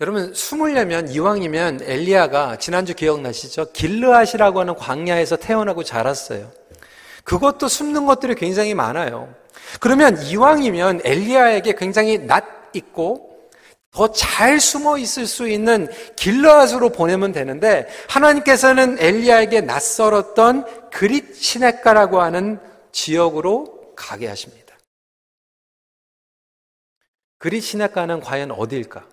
여러분 0.00 0.32
숨으려면 0.32 1.08
이왕이면 1.08 1.82
엘리야가 1.82 2.58
지난주 2.58 2.94
기억나시죠? 2.94 3.72
길르앗이라고 3.72 4.60
하는 4.60 4.74
광야에서 4.74 5.36
태어나고 5.36 5.82
자랐어요. 5.82 6.52
그것도 7.28 7.68
숨는 7.68 8.06
것들이 8.06 8.34
굉장히 8.34 8.72
많아요. 8.72 9.32
그러면 9.80 10.20
이왕이면 10.22 11.02
엘리야에게 11.04 11.74
굉장히 11.74 12.18
낯 12.18 12.44
있고 12.72 13.50
더 13.90 14.08
잘 14.12 14.60
숨어 14.60 14.96
있을 14.98 15.26
수 15.26 15.48
있는 15.48 15.88
길르앗으로 16.16 16.90
보내면 16.90 17.32
되는데 17.32 17.86
하나님께서는 18.08 18.96
엘리야에게 18.98 19.62
낯설었던 19.62 20.90
그릿 20.90 21.34
시냇가라고 21.34 22.20
하는 22.20 22.60
지역으로 22.92 23.94
가게 23.94 24.26
하십니다. 24.26 24.78
그릿 27.38 27.62
시냇가는 27.62 28.20
과연 28.20 28.52
어디일까? 28.52 29.06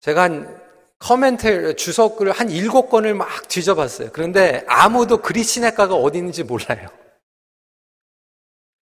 제가 0.00 0.22
한 0.22 0.65
커멘트 0.98 1.76
주석을 1.76 2.32
한 2.32 2.50
일곱 2.50 2.88
권을 2.88 3.14
막 3.14 3.48
뒤져봤어요. 3.48 4.10
그런데 4.12 4.64
아무도 4.66 5.20
그리스 5.20 5.54
시내가가 5.54 5.94
어디 5.94 6.18
있는지 6.18 6.42
몰라요. 6.42 6.88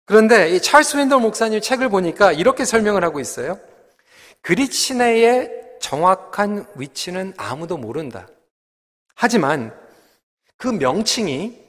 그런데 0.05 0.51
이 0.51 0.61
찰스 0.61 0.97
윈더 0.97 1.21
목사님 1.21 1.61
책을 1.61 1.89
보니까 1.89 2.33
이렇게 2.33 2.65
설명을 2.65 3.05
하고 3.05 3.21
있어요. 3.21 3.59
그리스 4.43 4.73
시내의 4.73 5.51
정확한 5.81 6.67
위치는 6.77 7.35
아무도 7.37 7.77
모른다. 7.77 8.29
하지만 9.15 9.77
그 10.57 10.69
명칭이 10.69 11.61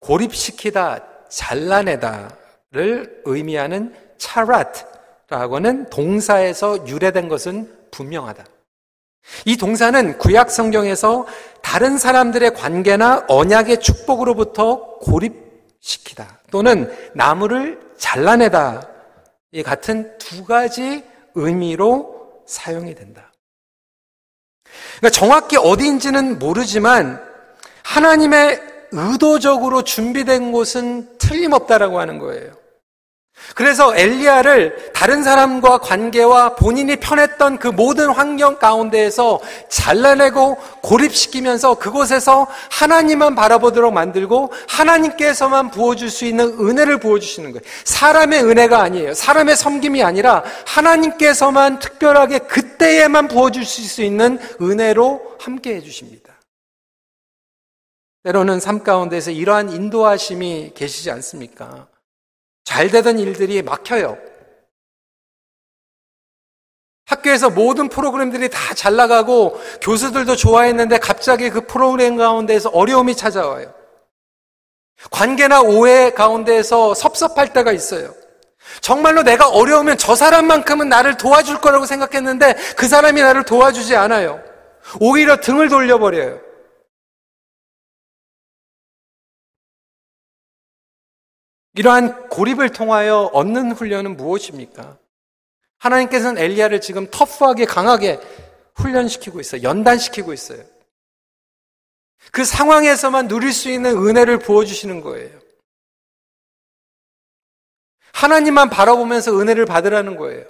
고립시키다, 0.00 1.28
잘라내다를 1.28 3.22
의미하는 3.24 3.94
차라트라고는 4.18 5.90
동사에서 5.90 6.86
유래된 6.86 7.28
것은 7.28 7.90
분명하다. 7.90 8.44
이 9.44 9.56
동사는 9.56 10.18
구약 10.18 10.50
성경에서 10.50 11.26
다른 11.62 11.98
사람들의 11.98 12.54
관계나 12.54 13.24
언약의 13.28 13.80
축복으로부터 13.80 14.98
고립시키다 14.98 16.40
또는 16.50 16.92
나무를 17.14 17.80
잘라내다 17.98 18.88
이 19.52 19.62
같은 19.62 20.16
두 20.18 20.44
가지 20.44 21.04
의미로 21.34 22.42
사용이 22.46 22.94
된다. 22.94 23.32
그러니까 24.98 25.10
정확히 25.10 25.56
어디인지는 25.56 26.38
모르지만 26.38 27.22
하나님의 27.82 28.60
의도적으로 28.92 29.82
준비된 29.82 30.52
곳은 30.52 31.18
틀림없다라고 31.18 31.98
하는 32.00 32.18
거예요. 32.18 32.52
그래서 33.54 33.96
엘리야를 33.96 34.92
다른 34.92 35.22
사람과 35.22 35.78
관계와 35.78 36.56
본인이 36.56 36.96
편했던 36.96 37.58
그 37.58 37.68
모든 37.68 38.10
환경 38.10 38.58
가운데에서 38.58 39.40
잘라내고 39.68 40.56
고립시키면서 40.82 41.76
그곳에서 41.76 42.46
하나님만 42.70 43.34
바라보도록 43.34 43.92
만들고 43.92 44.52
하나님께서만 44.68 45.70
부어줄 45.70 46.10
수 46.10 46.24
있는 46.24 46.58
은혜를 46.58 46.98
부어주시는 46.98 47.52
거예요. 47.52 47.62
사람의 47.84 48.44
은혜가 48.44 48.80
아니에요. 48.80 49.14
사람의 49.14 49.56
섬김이 49.56 50.02
아니라 50.02 50.42
하나님께서만 50.66 51.78
특별하게 51.78 52.40
그때에만 52.40 53.28
부어줄 53.28 53.64
수 53.64 54.02
있는 54.02 54.38
은혜로 54.60 55.36
함께 55.38 55.76
해주십니다. 55.76 56.34
때로는 58.24 58.58
삶 58.58 58.82
가운데서 58.82 59.30
이러한 59.30 59.70
인도하심이 59.70 60.72
계시지 60.74 61.10
않습니까? 61.12 61.86
잘 62.66 62.90
되던 62.90 63.18
일들이 63.18 63.62
막혀요. 63.62 64.18
학교에서 67.06 67.48
모든 67.48 67.88
프로그램들이 67.88 68.50
다 68.50 68.74
잘 68.74 68.96
나가고 68.96 69.58
교수들도 69.80 70.36
좋아했는데 70.36 70.98
갑자기 70.98 71.48
그 71.48 71.62
프로그램 71.66 72.16
가운데에서 72.16 72.68
어려움이 72.70 73.16
찾아와요. 73.16 73.72
관계나 75.10 75.62
오해 75.62 76.10
가운데에서 76.10 76.92
섭섭할 76.94 77.52
때가 77.52 77.72
있어요. 77.72 78.12
정말로 78.80 79.22
내가 79.22 79.48
어려우면 79.48 79.96
저 79.96 80.14
사람만큼은 80.16 80.88
나를 80.88 81.16
도와줄 81.16 81.60
거라고 81.60 81.86
생각했는데 81.86 82.54
그 82.76 82.88
사람이 82.88 83.22
나를 83.22 83.44
도와주지 83.44 83.94
않아요. 83.96 84.42
오히려 85.00 85.36
등을 85.40 85.68
돌려버려요. 85.68 86.40
이러한 91.76 92.28
고립을 92.30 92.70
통하여 92.70 93.30
얻는 93.32 93.72
훈련은 93.72 94.16
무엇입니까? 94.16 94.98
하나님께서는 95.78 96.42
엘리야를 96.42 96.80
지금 96.80 97.06
터프하게 97.10 97.66
강하게 97.66 98.18
훈련시키고 98.74 99.40
있어요. 99.40 99.62
연단시키고 99.62 100.32
있어요. 100.32 100.64
그 102.32 102.44
상황에서만 102.44 103.28
누릴 103.28 103.52
수 103.52 103.70
있는 103.70 103.96
은혜를 103.96 104.38
부어주시는 104.38 105.02
거예요. 105.02 105.38
하나님만 108.12 108.70
바라보면서 108.70 109.38
은혜를 109.38 109.66
받으라는 109.66 110.16
거예요. 110.16 110.46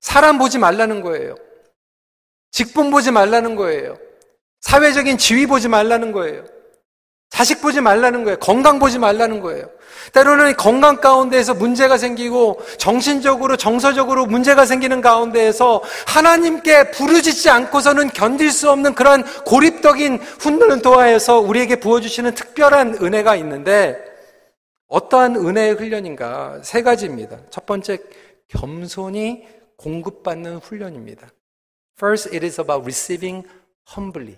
사람 0.00 0.36
보지 0.38 0.58
말라는 0.58 1.00
거예요. 1.00 1.36
직분 2.50 2.90
보지 2.90 3.10
말라는 3.10 3.56
거예요. 3.56 3.98
사회적인 4.60 5.16
지위 5.16 5.46
보지 5.46 5.68
말라는 5.68 6.12
거예요. 6.12 6.59
자식 7.30 7.62
보지 7.62 7.80
말라는 7.80 8.24
거예요. 8.24 8.38
건강 8.38 8.78
보지 8.78 8.98
말라는 8.98 9.40
거예요. 9.40 9.70
때로는 10.12 10.56
건강 10.56 11.00
가운데에서 11.00 11.54
문제가 11.54 11.96
생기고 11.96 12.60
정신적으로 12.76 13.56
정서적으로 13.56 14.26
문제가 14.26 14.66
생기는 14.66 15.00
가운데에서 15.00 15.82
하나님께 16.06 16.90
부르짖지 16.90 17.48
않고서는 17.48 18.10
견딜 18.10 18.50
수 18.50 18.70
없는 18.70 18.94
그런 18.94 19.22
고립적인 19.44 20.18
훈련을 20.18 20.82
통하여서 20.82 21.38
우리에게 21.38 21.76
부어주시는 21.76 22.34
특별한 22.34 22.98
은혜가 23.00 23.36
있는데 23.36 23.96
어떠한 24.88 25.36
은혜의 25.36 25.74
훈련인가? 25.74 26.60
세 26.64 26.82
가지입니다. 26.82 27.38
첫 27.50 27.64
번째, 27.64 27.98
겸손히 28.48 29.46
공급받는 29.76 30.56
훈련입니다. 30.56 31.28
First, 31.96 32.34
it 32.34 32.44
is 32.44 32.60
about 32.60 32.82
receiving 32.82 33.46
humbly. 33.96 34.36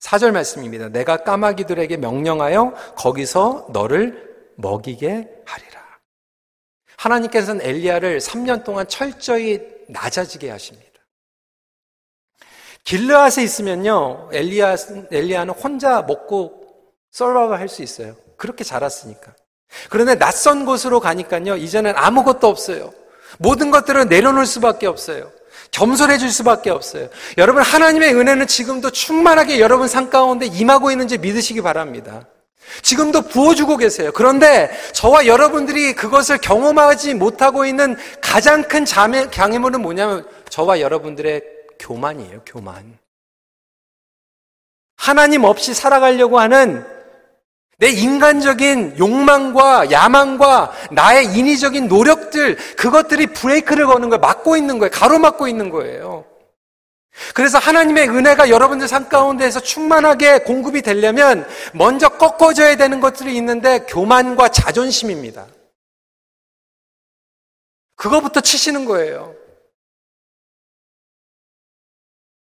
4절 0.00 0.32
말씀입니다. 0.32 0.88
내가 0.88 1.18
까마귀들에게 1.18 1.96
명령하여 1.96 2.74
거기서 2.96 3.68
너를 3.72 4.28
먹이게 4.56 5.28
하리라. 5.44 5.78
하나님께서는 6.96 7.64
엘리야를 7.64 8.18
3년 8.18 8.64
동안 8.64 8.86
철저히 8.88 9.60
낮아지게 9.88 10.50
하십니다. 10.50 10.88
길르앗에 12.84 13.42
있으면요, 13.42 14.30
엘리야, 14.32 14.76
엘리야는 15.10 15.54
혼자 15.54 16.02
먹고 16.02 16.94
썰바가 17.10 17.58
할 17.58 17.68
수 17.68 17.82
있어요. 17.82 18.16
그렇게 18.36 18.64
자랐으니까. 18.64 19.34
그런데 19.90 20.14
낯선 20.16 20.64
곳으로 20.64 20.98
가니까요, 21.00 21.56
이제는 21.56 21.92
아무것도 21.96 22.46
없어요. 22.46 22.92
모든 23.38 23.70
것들을 23.70 24.08
내려놓을 24.08 24.46
수밖에 24.46 24.86
없어요. 24.86 25.30
겸손해질 25.70 26.30
수밖에 26.30 26.70
없어요. 26.70 27.08
여러분, 27.36 27.62
하나님의 27.62 28.14
은혜는 28.14 28.46
지금도 28.46 28.90
충만하게 28.90 29.60
여러분 29.60 29.88
삶 29.88 30.10
가운데 30.10 30.46
임하고 30.46 30.90
있는지 30.90 31.18
믿으시기 31.18 31.62
바랍니다. 31.62 32.26
지금도 32.82 33.22
부어주고 33.22 33.76
계세요. 33.76 34.10
그런데 34.14 34.70
저와 34.92 35.26
여러분들이 35.26 35.94
그것을 35.94 36.38
경험하지 36.38 37.14
못하고 37.14 37.64
있는 37.64 37.96
가장 38.20 38.62
큰 38.62 38.84
장애, 38.84 39.30
장애물은 39.30 39.80
뭐냐면 39.80 40.26
저와 40.48 40.80
여러분들의 40.80 41.42
교만이에요, 41.78 42.42
교만. 42.44 42.98
하나님 44.96 45.44
없이 45.44 45.74
살아가려고 45.74 46.40
하는 46.40 46.84
내 47.78 47.90
인간적인 47.90 48.98
욕망과 48.98 49.92
야망과 49.92 50.72
나의 50.90 51.26
인위적인 51.26 51.86
노력들, 51.86 52.56
그것들이 52.76 53.28
브레이크를 53.28 53.86
거는 53.86 54.08
거예요. 54.08 54.20
막고 54.20 54.56
있는 54.56 54.78
거예요. 54.78 54.90
가로막고 54.90 55.46
있는 55.46 55.70
거예요. 55.70 56.24
그래서 57.34 57.58
하나님의 57.58 58.08
은혜가 58.08 58.48
여러분들 58.50 58.88
삶 58.88 59.08
가운데에서 59.08 59.60
충만하게 59.60 60.40
공급이 60.40 60.82
되려면 60.82 61.46
먼저 61.72 62.08
꺾어져야 62.08 62.76
되는 62.76 63.00
것들이 63.00 63.36
있는데 63.36 63.80
교만과 63.88 64.48
자존심입니다. 64.48 65.46
그거부터 67.94 68.40
치시는 68.40 68.84
거예요. 68.84 69.34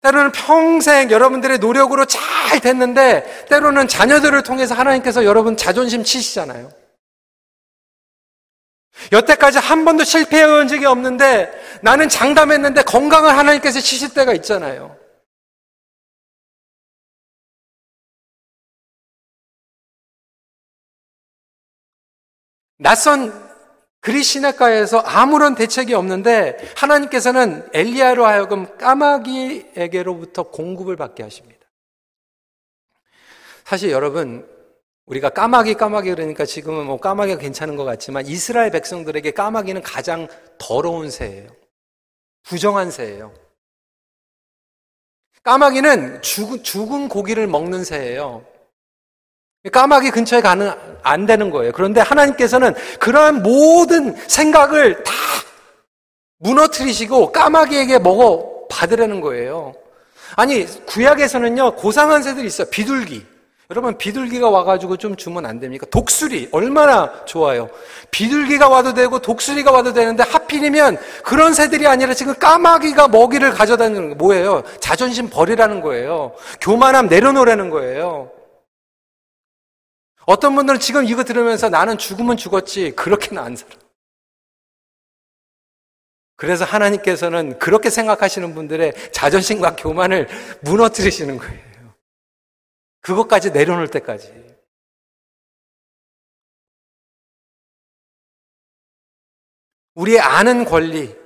때로는 0.09 0.33
평생 0.33 1.11
여러분들의 1.11 1.59
노력으로 1.59 2.07
잘 2.07 2.61
됐는데 2.61 3.47
때로는 3.49 3.88
자녀들을 3.88 4.42
통해서 4.42 4.75
하나님께서 4.75 5.25
여러분 5.25 5.57
자존심 5.57 6.03
치시잖아요. 6.03 6.71
여태까지 9.12 9.59
한 9.59 9.85
번도 9.85 10.05
실패해 10.05 10.44
온 10.44 10.66
적이 10.66 10.87
없는데 10.87 11.53
나는 11.83 12.09
장담했는데 12.09 12.83
건강을 12.83 13.37
하나님께서 13.37 13.81
치실 13.81 14.14
때가 14.14 14.33
있잖아요. 14.33 14.97
낯선 22.79 23.47
그리시네가에서 24.09 25.01
아무런 25.01 25.55
대책이 25.55 25.92
없는데 25.92 26.73
하나님께서는 26.77 27.68
엘리야로 27.75 28.25
하여금 28.25 28.79
까마귀에게로부터 28.79 30.44
공급을 30.44 30.97
받게 30.97 31.23
하십니다. 31.23 31.66
사실 33.64 33.90
여러분 33.90 34.49
우리가 35.05 35.29
까마귀 35.29 35.75
까마귀 35.75 36.09
그러니까 36.09 36.47
지금은 36.47 36.87
뭐 36.87 36.99
까마귀가 36.99 37.38
괜찮은 37.38 37.77
것 37.77 37.85
같지만 37.85 38.27
이스라엘 38.27 38.71
백성들에게 38.71 39.31
까마귀는 39.33 39.83
가장 39.83 40.27
더러운 40.57 41.11
새예요. 41.11 41.51
부정한 42.44 42.90
새예요. 42.90 43.35
까마귀는 45.42 46.23
죽, 46.23 46.64
죽은 46.64 47.09
고기를 47.09 47.47
먹는 47.47 47.85
새예요. 47.85 48.42
까마귀 49.68 50.11
근처에 50.11 50.40
가는 50.40 50.70
안 51.02 51.26
되는 51.26 51.50
거예요. 51.50 51.72
그런데 51.72 52.00
하나님께서는 52.00 52.74
그러한 52.98 53.42
모든 53.42 54.14
생각을 54.26 55.02
다 55.04 55.12
무너뜨리시고 56.38 57.33
까마귀에게 57.33 57.98
먹어 57.98 58.66
받으라는 58.70 59.20
거예요. 59.20 59.74
아니 60.37 60.66
구약에서는요 60.87 61.76
고상한 61.76 62.22
새들이 62.22 62.46
있어요. 62.46 62.68
비둘기. 62.70 63.26
여러분 63.70 63.98
비둘기가 63.98 64.48
와가지고 64.48 64.96
좀 64.96 65.14
주면 65.14 65.44
안 65.44 65.61
됩니까? 65.61 65.87
독수리 65.90 66.48
얼마나 66.52 67.12
좋아요. 67.26 67.68
비둘기가 68.11 68.66
와도 68.66 68.94
되고 68.94 69.18
독수리가 69.18 69.70
와도 69.70 69.92
되는데 69.92 70.22
하필이면 70.22 70.96
그런 71.22 71.52
새들이 71.52 71.87
아니라 71.87 72.14
지금 72.14 72.35
까마귀가 72.35 73.09
먹이를 73.09 73.50
가져다니는 73.50 74.11
거 74.11 74.14
뭐예요? 74.14 74.62
자존심 74.81 75.28
버리라는 75.28 75.83
거예요. 75.83 76.33
교만함 76.62 77.09
내려놓으라는 77.09 77.68
거예요. 77.68 78.31
어떤 80.28 80.54
분들은 80.54 80.78
지금 80.78 81.06
이거 81.06 81.24
들으면서 81.24 81.70
나는 81.70 81.96
죽으면 81.96 82.36
죽었지 82.36 82.90
그렇게는 82.90 83.42
안 83.42 83.56
살아. 83.56 83.74
그래서 86.36 86.66
하나님께서는 86.66 87.58
그렇게 87.58 87.88
생각하시는 87.88 88.54
분들의 88.54 89.10
자존심과 89.10 89.76
교만을 89.76 90.28
무너뜨리시는 90.60 91.38
거예요. 91.38 91.94
그것까지 93.00 93.52
내려놓을 93.52 93.88
때까지. 93.88 94.58
우리의 99.94 100.20
아는 100.20 100.66
권리, 100.66 101.16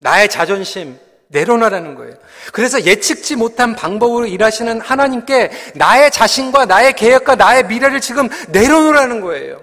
나의 0.00 0.28
자존심, 0.28 0.98
내려놔라는 1.30 1.94
거예요. 1.94 2.14
그래서 2.52 2.84
예측지 2.84 3.36
못한 3.36 3.74
방법으로 3.74 4.26
일하시는 4.26 4.80
하나님께 4.80 5.50
나의 5.76 6.10
자신과 6.10 6.66
나의 6.66 6.92
계획과 6.94 7.36
나의 7.36 7.66
미래를 7.66 8.00
지금 8.00 8.28
내려놓으라는 8.48 9.20
거예요. 9.20 9.60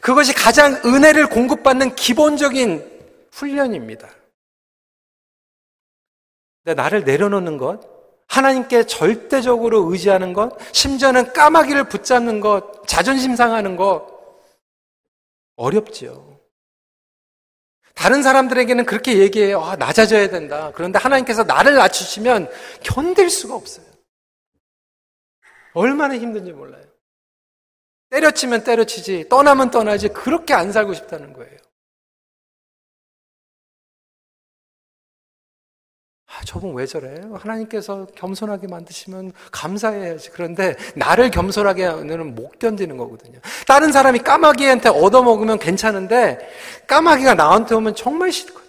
그것이 0.00 0.32
가장 0.32 0.80
은혜를 0.84 1.28
공급받는 1.28 1.94
기본적인 1.94 2.84
훈련입니다. 3.32 4.08
근데 6.64 6.80
나를 6.80 7.04
내려놓는 7.04 7.58
것, 7.58 7.80
하나님께 8.28 8.84
절대적으로 8.84 9.90
의지하는 9.90 10.32
것, 10.32 10.56
심지어는 10.72 11.32
까마귀를 11.32 11.84
붙잡는 11.84 12.40
것, 12.40 12.86
자존심 12.86 13.34
상하는 13.34 13.76
것, 13.76 14.06
어렵지요. 15.56 16.31
다른 17.94 18.22
사람들에게는 18.22 18.84
그렇게 18.84 19.18
얘기해요. 19.18 19.60
아, 19.62 19.76
낮아져야 19.76 20.28
된다. 20.28 20.72
그런데 20.74 20.98
하나님께서 20.98 21.44
나를 21.44 21.74
낮추시면 21.74 22.50
견딜 22.82 23.30
수가 23.30 23.54
없어요. 23.54 23.86
얼마나 25.74 26.16
힘든지 26.16 26.52
몰라요. 26.52 26.84
때려치면 28.10 28.64
때려치지, 28.64 29.28
떠나면 29.30 29.70
떠나지, 29.70 30.08
그렇게 30.08 30.52
안 30.52 30.70
살고 30.70 30.92
싶다는 30.92 31.32
거예요. 31.32 31.61
저분 36.44 36.74
왜 36.74 36.86
저래? 36.86 37.20
하나님께서 37.34 38.06
겸손하게 38.14 38.66
만드시면 38.66 39.32
감사해야지. 39.50 40.30
그런데 40.30 40.76
나를 40.96 41.30
겸손하게 41.30 41.84
하면 41.84 42.34
못 42.34 42.58
견디는 42.58 42.96
거거든요. 42.96 43.40
다른 43.66 43.92
사람이 43.92 44.20
까마귀한테 44.20 44.88
얻어먹으면 44.88 45.58
괜찮은데 45.58 46.38
까마귀가 46.86 47.34
나한테 47.34 47.74
오면 47.74 47.94
정말 47.94 48.32
싫거든요. 48.32 48.62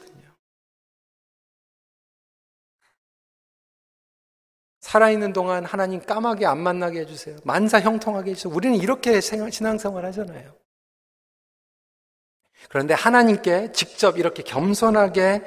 살아있는 4.81 5.33
동안 5.33 5.65
하나님 5.65 6.01
까마귀 6.01 6.45
안 6.45 6.59
만나게 6.59 6.99
해주세요. 7.01 7.37
만사 7.43 7.79
형통하게 7.79 8.31
해주세요. 8.31 8.53
우리는 8.53 8.77
이렇게 8.77 9.19
신앙생활 9.21 10.05
하잖아요. 10.05 10.53
그런데 12.69 12.93
하나님께 12.93 13.71
직접 13.71 14.17
이렇게 14.17 14.43
겸손하게 14.43 15.43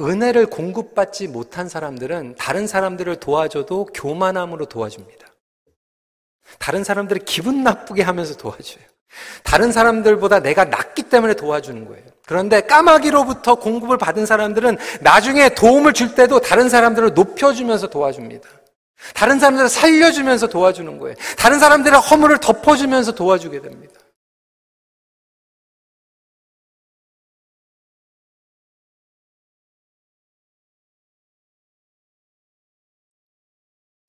은혜를 0.00 0.46
공급받지 0.46 1.28
못한 1.28 1.68
사람들은 1.68 2.36
다른 2.38 2.66
사람들을 2.66 3.16
도와줘도 3.16 3.86
교만함으로 3.94 4.66
도와줍니다. 4.66 5.26
다른 6.58 6.84
사람들을 6.84 7.24
기분 7.24 7.62
나쁘게 7.62 8.02
하면서 8.02 8.36
도와줘요. 8.36 8.84
다른 9.42 9.72
사람들보다 9.72 10.40
내가 10.40 10.64
낫기 10.64 11.04
때문에 11.04 11.34
도와주는 11.34 11.86
거예요. 11.86 12.04
그런데 12.26 12.62
까마귀로부터 12.62 13.56
공급을 13.56 13.98
받은 13.98 14.24
사람들은 14.26 14.78
나중에 15.00 15.50
도움을 15.50 15.92
줄 15.92 16.14
때도 16.14 16.40
다른 16.40 16.68
사람들을 16.68 17.12
높여주면서 17.14 17.88
도와줍니다. 17.88 18.48
다른 19.14 19.38
사람들을 19.38 19.68
살려주면서 19.68 20.46
도와주는 20.48 20.98
거예요. 20.98 21.16
다른 21.36 21.58
사람들의 21.58 21.98
허물을 22.00 22.38
덮어주면서 22.38 23.12
도와주게 23.12 23.60
됩니다. 23.60 23.94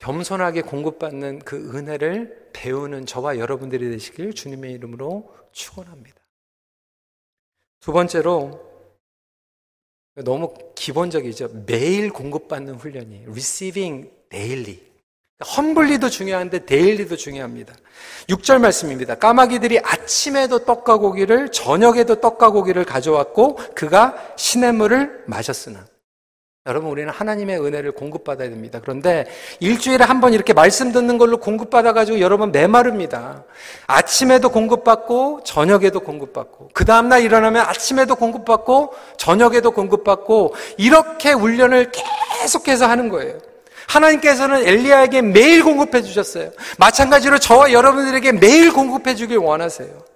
겸손하게 0.04 0.60
공급받는 0.60 1.38
그 1.40 1.56
은혜를 1.74 2.50
배우는 2.52 3.06
저와 3.06 3.38
여러분들이 3.38 3.88
되시길 3.90 4.34
주님의 4.34 4.72
이름으로 4.72 5.34
축원합니다. 5.52 6.20
두 7.80 7.90
번째로 7.90 8.60
너무 10.16 10.52
기본적이죠. 10.74 11.64
매일 11.66 12.12
공급받는 12.12 12.74
훈련이 12.74 13.24
receiving 13.28 14.10
daily. 14.28 14.78
험블리도 15.56 16.10
중요한데 16.10 16.66
데일리도 16.66 17.16
중요합니다. 17.16 17.74
6절 18.28 18.60
말씀입니다. 18.60 19.14
까마귀들이 19.14 19.80
아침에도 19.80 20.66
떡과 20.66 20.98
고기를 20.98 21.50
저녁에도 21.50 22.20
떡과 22.20 22.50
고기를 22.50 22.84
가져왔고 22.84 23.56
그가 23.74 24.34
시냇물을 24.36 25.24
마셨으나 25.26 25.86
여러분, 26.66 26.90
우리는 26.90 27.12
하나님의 27.12 27.60
은혜를 27.60 27.92
공급받아야 27.92 28.48
됩니다. 28.48 28.78
그런데 28.80 29.26
일주일에 29.60 30.02
한 30.02 30.22
번 30.22 30.32
이렇게 30.32 30.54
말씀 30.54 30.92
듣는 30.92 31.18
걸로 31.18 31.36
공급받아가지고 31.36 32.20
여러분 32.20 32.52
메마릅니다. 32.52 33.44
아침에도 33.86 34.48
공급받고, 34.48 35.42
저녁에도 35.44 36.00
공급받고, 36.00 36.70
그 36.72 36.86
다음날 36.86 37.20
일어나면 37.20 37.66
아침에도 37.66 38.14
공급받고, 38.16 38.94
저녁에도 39.18 39.72
공급받고, 39.72 40.54
이렇게 40.78 41.32
훈련을 41.32 41.92
계속해서 42.40 42.86
하는 42.86 43.10
거예요. 43.10 43.36
하나님께서는 43.88 44.66
엘리야에게 44.66 45.20
매일 45.20 45.62
공급해 45.62 46.00
주셨어요. 46.00 46.50
마찬가지로 46.78 47.40
저와 47.40 47.72
여러분들에게 47.72 48.32
매일 48.32 48.72
공급해 48.72 49.14
주길 49.14 49.36
원하세요. 49.36 50.13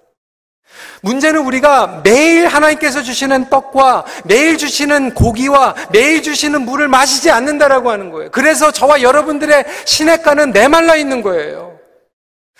문제는 1.01 1.45
우리가 1.45 2.01
매일 2.03 2.47
하나님께서 2.47 3.01
주시는 3.01 3.49
떡과 3.49 4.05
매일 4.25 4.57
주시는 4.57 5.13
고기와 5.13 5.75
매일 5.91 6.21
주시는 6.21 6.63
물을 6.63 6.87
마시지 6.87 7.31
않는다라고 7.31 7.89
하는 7.89 8.11
거예요. 8.11 8.31
그래서 8.31 8.71
저와 8.71 9.01
여러분들의 9.01 9.65
시냇가는 9.85 10.51
메말라 10.51 10.95
있는 10.95 11.21
거예요. 11.21 11.79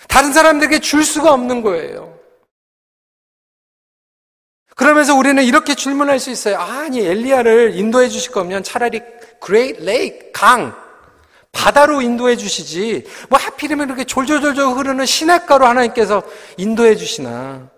다른 0.08 0.32
사람들에게 0.32 0.80
줄 0.80 1.04
수가 1.04 1.32
없는 1.32 1.62
거예요. 1.62 2.18
그러면서 4.74 5.14
우리는 5.14 5.42
이렇게 5.42 5.74
질문할 5.74 6.18
수 6.18 6.30
있어요. 6.30 6.56
아니, 6.58 7.04
엘리야를 7.06 7.76
인도해 7.76 8.08
주실 8.08 8.32
거면 8.32 8.62
차라리 8.62 9.02
Great 9.44 9.82
Lake, 9.82 10.32
강, 10.32 10.74
바다로 11.52 12.00
인도해 12.00 12.36
주시지. 12.36 13.04
뭐 13.28 13.38
하필이면 13.38 13.88
이렇게 13.88 14.04
졸졸졸졸 14.04 14.78
흐르는 14.78 15.04
시냇가로 15.04 15.66
하나님께서 15.66 16.22
인도해 16.56 16.96
주시나. 16.96 17.68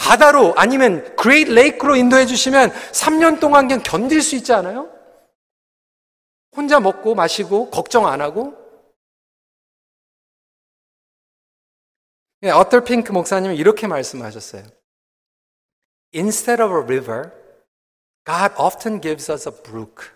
바다로 0.00 0.54
아니면 0.56 1.14
Great 1.14 1.50
Lake로 1.50 1.94
인도해 1.94 2.24
주시면 2.24 2.70
3년 2.70 3.38
동안 3.38 3.68
그냥 3.68 3.82
견딜 3.82 4.22
수 4.22 4.34
있지 4.34 4.52
않아요? 4.52 4.90
혼자 6.56 6.80
먹고 6.80 7.14
마시고 7.14 7.70
걱정 7.70 8.06
안 8.06 8.20
하고 8.20 8.56
네, 12.40 12.50
어떨 12.50 12.82
핑크 12.82 13.12
목사님은 13.12 13.54
이렇게 13.56 13.86
말씀하셨어요. 13.86 14.64
instead 16.12 16.60
of 16.60 16.72
a 16.72 16.80
river, 16.80 17.32
God 18.26 18.52
often 18.56 19.00
gives 19.00 19.28
us 19.30 19.46
a 19.46 19.52
brook, 19.52 20.12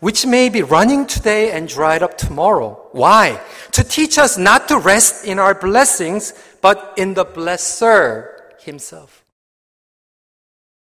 which 0.00 0.26
may 0.26 0.48
be 0.48 0.62
running 0.62 1.06
today 1.06 1.50
and 1.50 1.68
dried 1.68 2.02
up 2.02 2.16
tomorrow. 2.16 2.88
Why? 2.92 3.40
To 3.72 3.84
teach 3.84 4.16
us 4.16 4.38
not 4.38 4.68
to 4.68 4.78
rest 4.78 5.26
in 5.26 5.38
our 5.38 5.54
blessings, 5.54 6.32
but 6.62 6.94
in 6.96 7.14
the 7.14 7.26
blesser 7.26 8.31
himself. 8.66 9.22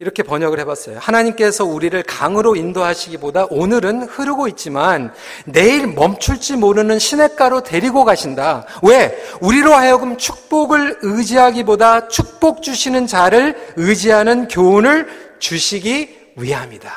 이렇게 0.00 0.24
번역을 0.24 0.58
해봤어요. 0.60 0.98
하나님께서 0.98 1.64
우리를 1.64 2.02
강으로 2.02 2.56
인도하시기보다 2.56 3.46
오늘은 3.50 4.02
흐르고 4.02 4.48
있지만 4.48 5.14
내일 5.46 5.86
멈출지 5.86 6.56
모르는 6.56 6.98
시냇가로 6.98 7.62
데리고 7.62 8.04
가신다. 8.04 8.66
왜? 8.82 9.16
우리로 9.40 9.72
하여금 9.72 10.18
축복을 10.18 10.98
의지하기보다 11.00 12.08
축복 12.08 12.62
주시는 12.62 13.06
자를 13.06 13.56
의지하는 13.76 14.48
교훈을 14.48 15.36
주시기 15.38 16.32
위함이다. 16.36 16.92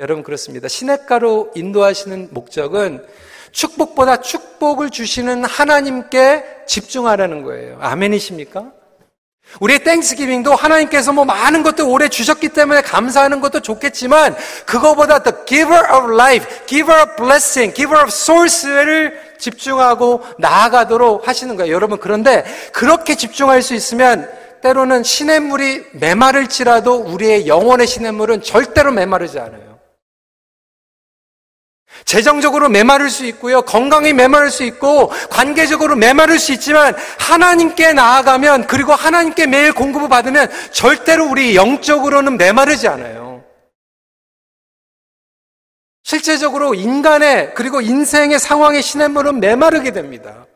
여러분 0.00 0.22
그렇습니다. 0.22 0.68
시냇가로 0.68 1.52
인도하시는 1.54 2.28
목적은 2.32 3.04
축복보다 3.50 4.20
축복을 4.20 4.90
주시는 4.90 5.44
하나님께 5.44 6.64
집중하라는 6.66 7.44
거예요. 7.44 7.78
아멘이십니까? 7.80 8.72
우리의 9.60 9.84
땡스기빙도 9.84 10.54
하나님께서 10.54 11.12
뭐 11.12 11.24
많은 11.24 11.62
것들 11.62 11.84
오래 11.84 12.08
주셨기 12.08 12.48
때문에 12.48 12.82
감사하는 12.82 13.40
것도 13.40 13.60
좋겠지만 13.60 14.34
그거보다 14.66 15.22
the 15.22 15.36
giver 15.46 15.82
of 15.92 16.12
life, 16.12 16.66
giver 16.66 17.00
of 17.00 17.16
blessing, 17.16 17.74
giver 17.74 18.02
of 18.02 18.08
source를 18.08 19.20
집중하고 19.38 20.22
나아가도록 20.38 21.28
하시는 21.28 21.54
거예요. 21.56 21.72
여러분 21.72 21.98
그런데 21.98 22.44
그렇게 22.72 23.14
집중할 23.14 23.62
수 23.62 23.74
있으면 23.74 24.28
때로는 24.62 25.02
시냇물이 25.02 25.84
메마를지라도 25.92 26.94
우리의 26.94 27.46
영혼의 27.46 27.86
시냇물은 27.86 28.42
절대로 28.42 28.92
메마르지 28.92 29.38
않아요. 29.38 29.63
재정적으로 32.04 32.68
메마를 32.68 33.10
수 33.10 33.24
있고요. 33.26 33.62
건강이 33.62 34.12
메마를 34.12 34.50
수 34.50 34.62
있고 34.64 35.08
관계적으로 35.30 35.96
메마를 35.96 36.38
수 36.38 36.52
있지만 36.52 36.94
하나님께 37.18 37.92
나아가면 37.92 38.66
그리고 38.66 38.92
하나님께 38.92 39.46
매일 39.46 39.72
공급을 39.72 40.08
받으면 40.08 40.50
절대로 40.70 41.28
우리 41.28 41.56
영적으로는 41.56 42.36
메마르지 42.36 42.88
않아요. 42.88 43.42
실제적으로 46.02 46.74
인간의 46.74 47.54
그리고 47.54 47.80
인생의 47.80 48.38
상황의 48.38 48.82
시냇물은 48.82 49.40
메마르게 49.40 49.92
됩니다. 49.92 50.46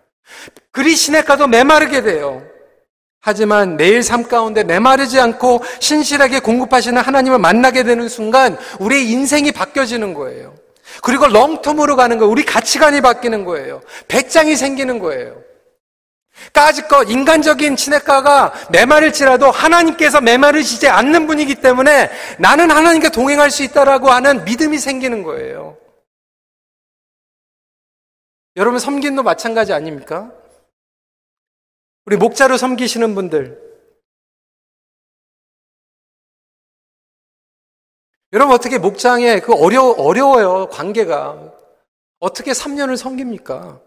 그리 0.71 0.95
시냇가도 0.95 1.47
메마르게 1.47 2.03
돼요. 2.03 2.43
하지만 3.21 3.77
매일 3.77 4.03
삶 4.03 4.29
가운데 4.29 4.63
메마르지 4.63 5.19
않고 5.19 5.63
신실하게 5.81 6.41
공급하시는 6.41 7.01
하나님을 7.01 7.39
만나게 7.39 7.83
되는 7.83 8.09
순간 8.09 8.57
우리의 8.79 9.11
인생이 9.11 9.51
바뀌어지는 9.53 10.15
거예요. 10.15 10.55
그리고 11.03 11.27
롱텀으로 11.27 11.97
가는 11.97 12.19
거예요. 12.19 12.31
우리 12.31 12.45
가치관이 12.45 13.01
바뀌는 13.01 13.45
거예요. 13.45 13.81
배짱이 14.09 14.57
생기는 14.57 14.99
거예요. 14.99 15.43
까짓것 16.53 17.11
인간적인 17.11 17.77
친해가가 17.77 18.53
메마를지라도 18.71 19.51
하나님께서 19.51 20.21
메마르시지 20.21 20.89
않는 20.89 21.27
분이기 21.27 21.57
때문에 21.57 22.11
나는 22.39 22.71
하나님과 22.71 23.11
동행할 23.11 23.51
수 23.51 23.63
있다라고 23.65 24.11
하는 24.11 24.45
믿음이 24.45 24.79
생기는 24.79 25.23
거예요. 25.23 25.77
여러분 28.57 28.79
섬긴도 28.79 29.23
마찬가지 29.23 29.73
아닙니까? 29.73 30.33
우리 32.07 32.17
목자로 32.17 32.57
섬기시는 32.57 33.15
분들 33.15 33.68
여러분 38.33 38.55
어떻게 38.55 38.79
목장에 38.79 39.41
그 39.41 39.55
어려 39.55 39.83
어려워요 39.83 40.69
관계가 40.69 41.55
어떻게 42.21 42.53
3년을 42.53 42.97
섬깁니까? 42.97 43.81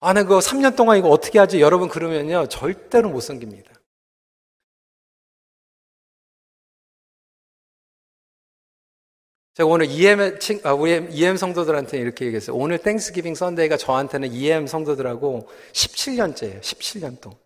아, 0.00 0.12
나 0.12 0.22
그거 0.22 0.38
3년 0.38 0.76
동안 0.76 0.98
이거 0.98 1.08
어떻게 1.08 1.38
하지? 1.38 1.60
여러분 1.60 1.88
그러면요 1.88 2.48
절대로 2.48 3.10
못 3.10 3.20
섬깁니다. 3.20 3.72
제가 9.54 9.66
오늘 9.70 9.86
EM, 9.90 10.20
아, 10.64 10.74
우리 10.74 10.92
EM 11.10 11.38
성도들한테 11.38 11.98
이렇게 11.98 12.26
얘기했어요. 12.26 12.54
오늘 12.54 12.76
Thanksgiving 12.76 13.34
Sunday가 13.34 13.78
저한테는 13.78 14.30
EM 14.30 14.66
성도들하고 14.66 15.48
17년째예요. 15.72 16.60
17년 16.60 17.18
동안. 17.22 17.38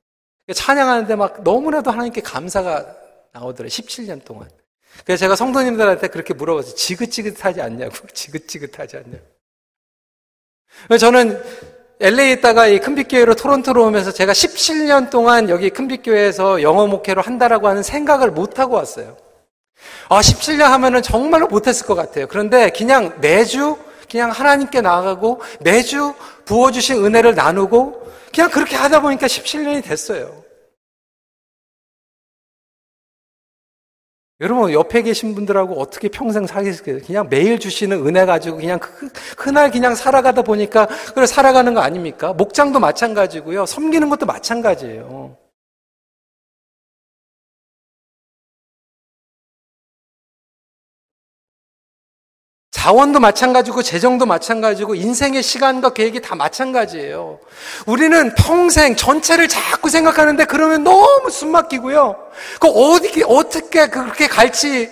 찬양하는데 0.52 1.14
막 1.14 1.44
너무나도 1.44 1.92
하나님께 1.92 2.20
감사가 2.22 2.96
나오더래요. 3.32 3.68
17년 3.68 4.24
동안. 4.24 4.50
그래서 5.04 5.20
제가 5.20 5.36
성도님들한테 5.36 6.08
그렇게 6.08 6.34
물어봤어요. 6.34 6.74
지긋지긋하지 6.74 7.60
않냐고. 7.60 7.94
지긋지긋하지 8.12 8.96
않냐고. 8.98 9.24
저는 10.98 11.42
LA에 12.00 12.32
있다가 12.32 12.66
이 12.66 12.78
큰빛교회로 12.78 13.34
토론토로 13.34 13.84
오면서 13.86 14.10
제가 14.12 14.32
17년 14.32 15.10
동안 15.10 15.48
여기 15.50 15.68
큰빛교회에서 15.70 16.62
영어 16.62 16.86
목회로 16.86 17.20
한다라고 17.20 17.68
하는 17.68 17.82
생각을 17.82 18.30
못하고 18.30 18.76
왔어요. 18.76 19.16
아, 20.08 20.20
17년 20.20 20.62
하면은 20.62 21.02
정말로 21.02 21.46
못했을 21.46 21.86
것 21.86 21.94
같아요. 21.94 22.26
그런데 22.26 22.70
그냥 22.70 23.18
매주 23.20 23.76
그냥 24.10 24.30
하나님께 24.30 24.80
나아가고 24.80 25.40
매주 25.60 26.14
부어주신 26.44 27.04
은혜를 27.04 27.34
나누고 27.34 28.10
그냥 28.34 28.50
그렇게 28.50 28.76
하다 28.76 29.00
보니까 29.00 29.26
17년이 29.26 29.84
됐어요. 29.84 30.39
여러분 34.40 34.72
옆에 34.72 35.02
계신 35.02 35.34
분들하고 35.34 35.78
어떻게 35.80 36.08
평생 36.08 36.46
살겠어요? 36.46 37.00
그냥 37.06 37.28
매일 37.28 37.58
주시는 37.58 38.06
은혜 38.06 38.24
가지고 38.24 38.56
그냥 38.56 38.78
그, 38.78 39.10
그날 39.36 39.70
그냥 39.70 39.94
살아가다 39.94 40.42
보니까 40.42 40.88
그래 41.14 41.26
살아가는 41.26 41.74
거 41.74 41.80
아닙니까? 41.80 42.32
목장도 42.32 42.80
마찬가지고요. 42.80 43.66
섬기는 43.66 44.08
것도 44.08 44.24
마찬가지예요. 44.24 45.36
자원도 52.80 53.20
마찬가지고 53.20 53.82
재정도 53.82 54.24
마찬가지고 54.24 54.94
인생의 54.94 55.42
시간과 55.42 55.90
계획이 55.90 56.22
다 56.22 56.34
마찬가지예요. 56.34 57.38
우리는 57.84 58.34
평생 58.34 58.96
전체를 58.96 59.48
자꾸 59.48 59.90
생각하는데 59.90 60.46
그러면 60.46 60.82
너무 60.82 61.28
숨 61.30 61.50
막히고요. 61.50 62.16
그 62.58 62.68
어디 62.68 63.22
어떻게 63.28 63.86
그렇게 63.88 64.26
갈지 64.26 64.88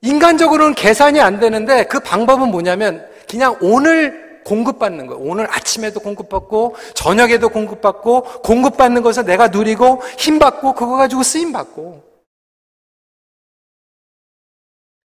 인간적으로는 0.00 0.74
계산이 0.74 1.20
안 1.20 1.38
되는데 1.38 1.84
그 1.84 2.00
방법은 2.00 2.50
뭐냐면 2.50 3.06
그냥 3.28 3.56
오늘 3.60 4.40
공급받는 4.46 5.06
거예요. 5.08 5.22
오늘 5.22 5.46
아침에도 5.54 6.00
공급받고 6.00 6.76
저녁에도 6.94 7.50
공급받고 7.50 8.40
공급받는 8.42 9.02
것을 9.02 9.26
내가 9.26 9.48
누리고 9.48 10.00
힘 10.16 10.38
받고 10.38 10.72
그거 10.72 10.96
가지고 10.96 11.22
쓰임 11.22 11.52
받고 11.52 12.07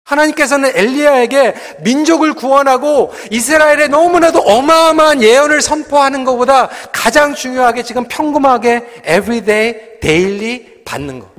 하나님께서는 0.03 0.71
엘리야에게 0.75 1.55
민족을 1.83 2.33
구원하고 2.33 3.13
이스라엘에 3.31 3.87
너무나도 3.87 4.39
어마어마한 4.39 5.23
예언을 5.23 5.61
선포하는 5.61 6.23
것보다 6.23 6.67
가장 6.91 7.33
중요하게 7.33 7.83
지금 7.83 8.05
평범하게 8.07 9.03
everyday, 9.07 9.99
daily 10.01 10.83
받는 10.83 11.19
것. 11.19 11.29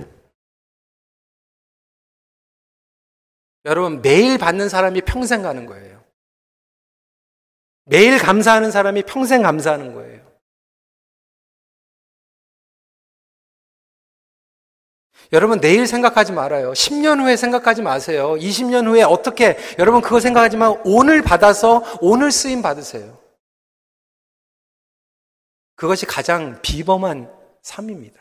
여러분, 3.66 4.02
매일 4.02 4.36
받는 4.38 4.68
사람이 4.68 5.02
평생 5.02 5.42
가는 5.42 5.66
거예요. 5.66 6.02
매일 7.86 8.18
감사하는 8.18 8.70
사람이 8.70 9.02
평생 9.02 9.42
감사하는 9.42 9.94
거예요. 9.94 10.13
여러분 15.32 15.60
내일 15.60 15.86
생각하지 15.86 16.32
말아요. 16.32 16.72
10년 16.72 17.20
후에 17.20 17.36
생각하지 17.36 17.82
마세요. 17.82 18.34
20년 18.34 18.86
후에 18.86 19.02
어떻게 19.02 19.56
여러분 19.78 20.00
그거 20.00 20.20
생각하지만 20.20 20.80
오늘 20.84 21.22
받아서 21.22 21.82
오늘 22.00 22.30
쓰임 22.30 22.62
받으세요. 22.62 23.18
그것이 25.76 26.06
가장 26.06 26.60
비범한 26.62 27.30
삶입니다. 27.62 28.20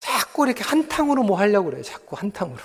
자꾸 0.00 0.46
이렇게 0.46 0.64
한탕으로 0.64 1.22
뭐 1.22 1.38
하려고 1.38 1.70
그래요. 1.70 1.82
자꾸 1.82 2.16
한탕으로. 2.16 2.58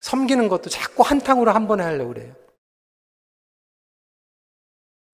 섬기는 0.00 0.48
것도 0.48 0.70
자꾸 0.70 1.02
한탕으로 1.02 1.52
한 1.52 1.66
번에 1.66 1.82
하려고 1.82 2.14
그래요. 2.14 2.34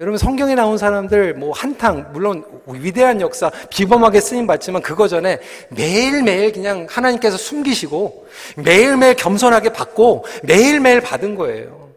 여러분 0.00 0.16
성경에 0.16 0.54
나온 0.54 0.78
사람들 0.78 1.34
뭐 1.34 1.52
한탕 1.52 2.12
물론 2.12 2.44
위대한 2.68 3.20
역사 3.20 3.50
비범하게 3.68 4.20
쓰임 4.20 4.46
받지만 4.46 4.80
그거 4.80 5.08
전에 5.08 5.40
매일매일 5.70 6.52
그냥 6.52 6.86
하나님께서 6.88 7.36
숨기시고 7.36 8.28
매일매일 8.64 9.16
겸손하게 9.16 9.72
받고 9.72 10.24
매일매일 10.44 11.00
받은 11.00 11.34
거예요. 11.34 11.92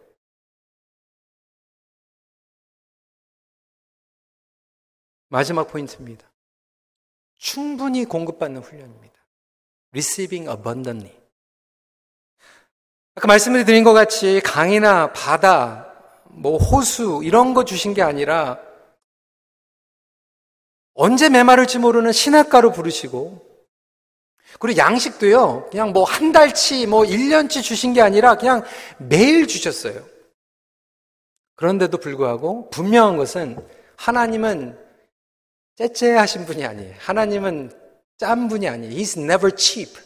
마지막 5.28 5.68
포인트입니다. 5.68 6.30
충분히 7.38 8.04
공급받는 8.04 8.62
훈련입니다. 8.62 9.14
receiving 9.92 10.50
abundantly. 10.50 11.16
아까 13.14 13.28
말씀을 13.28 13.64
드린 13.64 13.84
것 13.84 13.92
같이 13.92 14.40
강이나 14.44 15.12
바다, 15.12 15.91
뭐 16.32 16.58
호수 16.58 17.20
이런 17.24 17.54
거 17.54 17.64
주신 17.64 17.94
게 17.94 18.02
아니라 18.02 18.58
언제 20.94 21.28
메마를지 21.28 21.78
모르는 21.78 22.12
신학가로 22.12 22.72
부르시고 22.72 23.50
그리고 24.58 24.78
양식도요. 24.78 25.68
그냥 25.70 25.92
뭐 25.92 26.04
한 26.04 26.32
달치 26.32 26.86
뭐 26.86 27.02
1년치 27.02 27.62
주신 27.62 27.92
게 27.94 28.00
아니라 28.02 28.36
그냥 28.36 28.62
매일 28.98 29.46
주셨어요. 29.46 30.04
그런데도 31.56 31.98
불구하고 31.98 32.68
분명한 32.70 33.16
것은 33.16 33.56
하나님은 33.96 34.78
째째하신 35.76 36.44
분이 36.44 36.64
아니에요. 36.64 36.94
하나님은 36.98 37.72
짠 38.18 38.48
분이 38.48 38.68
아니에요. 38.68 38.94
He's 38.94 39.18
never 39.18 39.54
cheap. 39.56 39.98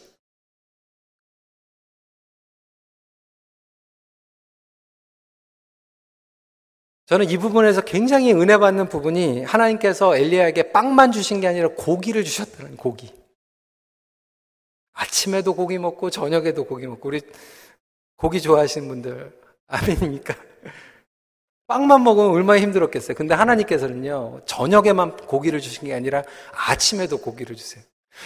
저는 7.07 7.29
이 7.29 7.37
부분에서 7.37 7.81
굉장히 7.81 8.33
은혜 8.33 8.57
받는 8.57 8.89
부분이 8.89 9.43
하나님께서 9.43 10.17
엘리야에게 10.17 10.73
빵만 10.73 11.13
주신 11.13 11.39
게 11.39 11.47
아니라 11.47 11.69
고기를 11.69 12.25
주셨다는 12.25 12.75
고기. 12.75 13.13
아침에도 14.91 15.55
고기 15.55 15.77
먹고 15.77 16.09
저녁에도 16.09 16.65
고기 16.65 16.85
먹고 16.85 17.07
우리 17.07 17.21
고기 18.17 18.41
좋아하시는 18.41 18.87
분들 18.89 19.39
아멘입니까? 19.67 20.35
빵만 21.67 22.03
먹으면 22.03 22.31
얼마나 22.31 22.59
힘들었겠어요. 22.59 23.15
근데 23.15 23.33
하나님께서는요 23.35 24.41
저녁에만 24.45 25.15
고기를 25.15 25.61
주신 25.61 25.87
게 25.87 25.93
아니라 25.93 26.23
아침에도 26.51 27.19
고기를 27.19 27.55
주세요. 27.55 27.83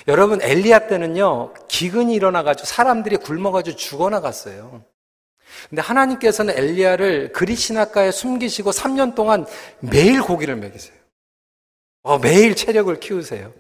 여러분 0.08 0.42
엘리야 0.42 0.88
때는요 0.88 1.54
기근이 1.68 2.16
일어나가지고 2.16 2.66
사람들이 2.66 3.18
굶어가지고 3.18 3.78
죽어나갔어요. 3.78 4.84
근데 5.70 5.82
하나님께서는 5.82 6.58
엘리야를 6.58 7.32
그리시나가에 7.32 8.12
숨기시고 8.12 8.72
3년 8.72 9.16
동안 9.16 9.46
매일 9.80 10.22
고기를 10.22 10.56
먹이세요. 10.56 10.96
어, 12.04 12.18
매일 12.18 12.56
체력을 12.56 13.00
키우세요. 13.00 13.54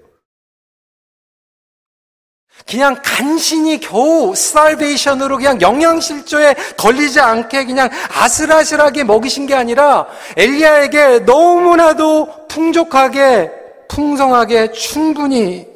그냥 2.67 3.01
간신히 3.04 3.80
겨우 3.80 4.36
스타베이션으로 4.36 5.38
그냥 5.38 5.60
영양실조에 5.62 6.56
걸리지 6.77 7.19
않게 7.19 7.65
그냥 7.65 7.89
아슬아슬하게 8.10 9.04
먹이신 9.04 9.47
게 9.47 9.56
아니라 9.56 10.08
엘리야에게 10.38 11.19
너무나도 11.19 12.47
풍족하게 12.47 13.51
풍성하게 13.89 14.71
충분히 14.71 15.67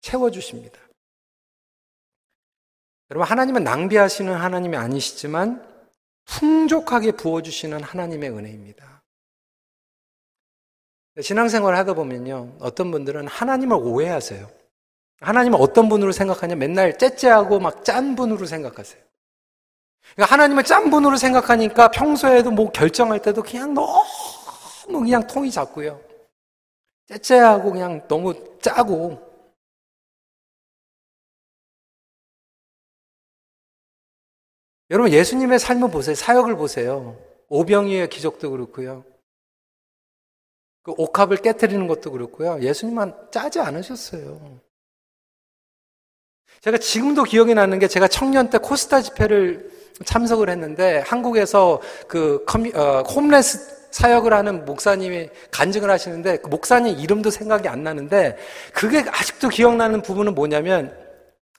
채워주십니다. 0.00 0.77
여러분, 3.10 3.26
하나님은 3.26 3.64
낭비하시는 3.64 4.34
하나님이 4.34 4.76
아니시지만 4.76 5.66
풍족하게 6.26 7.12
부어주시는 7.12 7.82
하나님의 7.82 8.30
은혜입니다. 8.30 9.02
신앙생활 11.20 11.74
하다 11.74 11.94
보면요. 11.94 12.56
어떤 12.60 12.90
분들은 12.90 13.26
하나님을 13.26 13.76
오해하세요. 13.76 14.48
하나님을 15.20 15.58
어떤 15.60 15.88
분으로 15.88 16.12
생각하냐? 16.12 16.54
맨날 16.54 16.96
째째하고 16.96 17.58
막 17.58 17.84
짠 17.84 18.14
분으로 18.14 18.46
생각하세요. 18.46 19.02
그러니까 20.14 20.32
하나님을 20.32 20.62
짠 20.64 20.90
분으로 20.90 21.16
생각하니까 21.16 21.90
평소에도 21.90 22.50
뭐 22.50 22.70
결정할 22.70 23.20
때도 23.20 23.42
그냥 23.42 23.74
너무 23.74 24.04
그냥 24.86 25.26
통이 25.26 25.50
작고요. 25.50 26.00
째째하고 27.08 27.72
그냥 27.72 28.06
너무 28.06 28.34
짜고 28.60 29.27
여러분 34.90 35.12
예수님의 35.12 35.58
삶을 35.58 35.90
보세요. 35.90 36.14
사역을 36.14 36.56
보세요. 36.56 37.16
오병이의 37.48 38.08
기적도 38.08 38.50
그렇고요. 38.50 39.04
그 40.82 40.92
옥합을 40.96 41.38
깨뜨리는 41.38 41.86
것도 41.86 42.10
그렇고요. 42.12 42.60
예수님만 42.62 43.14
짜지 43.30 43.60
않으셨어요. 43.60 44.60
제가 46.60 46.78
지금도 46.78 47.24
기억이 47.24 47.54
나는 47.54 47.78
게 47.78 47.86
제가 47.86 48.08
청년 48.08 48.50
때 48.50 48.58
코스타 48.58 49.02
집회를 49.02 49.70
참석을 50.04 50.48
했는데 50.48 50.98
한국에서 51.06 51.80
그 52.06 52.44
커미, 52.46 52.72
어, 52.74 53.02
홈레스 53.02 53.78
사역을 53.90 54.32
하는 54.32 54.64
목사님이 54.64 55.28
간증을 55.50 55.90
하시는데 55.90 56.38
그 56.38 56.48
목사님 56.48 56.98
이름도 56.98 57.30
생각이 57.30 57.68
안 57.68 57.82
나는데 57.82 58.36
그게 58.72 58.98
아직도 58.98 59.48
기억나는 59.48 60.02
부분은 60.02 60.34
뭐냐면 60.34 60.96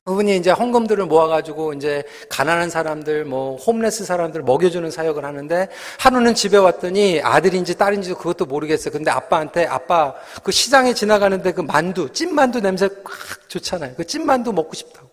그분이 0.10 0.38
이제 0.38 0.50
헌금들을 0.50 1.06
모아가지고 1.06 1.74
이제 1.74 2.04
가난한 2.30 2.72
사람들, 2.72 3.26
뭐 3.26 3.58
홈레스 3.58 4.06
사람들 4.06 4.42
먹여주는 4.42 4.90
사역을 4.90 5.24
하는데 5.24 5.70
하루는 6.00 6.34
집에 6.34 6.58
왔더니 6.58 7.22
아들인지 7.24 7.78
딸인지 7.78 8.16
그것도 8.16 8.48
모르겠어요. 8.48 8.92
근데 8.92 9.12
아빠한테 9.12 9.68
아빠 9.68 10.16
그 10.44 10.52
시장에 10.52 10.96
지나가는데 10.96 11.52
그 11.54 11.62
만두, 11.62 12.12
찐만두 12.12 12.62
냄새 12.62 12.88
꽉 13.04 13.50
좋잖아요. 13.50 13.94
그 13.98 14.06
찐만두 14.06 14.52
먹고 14.52 14.74
싶다고. 14.74 15.10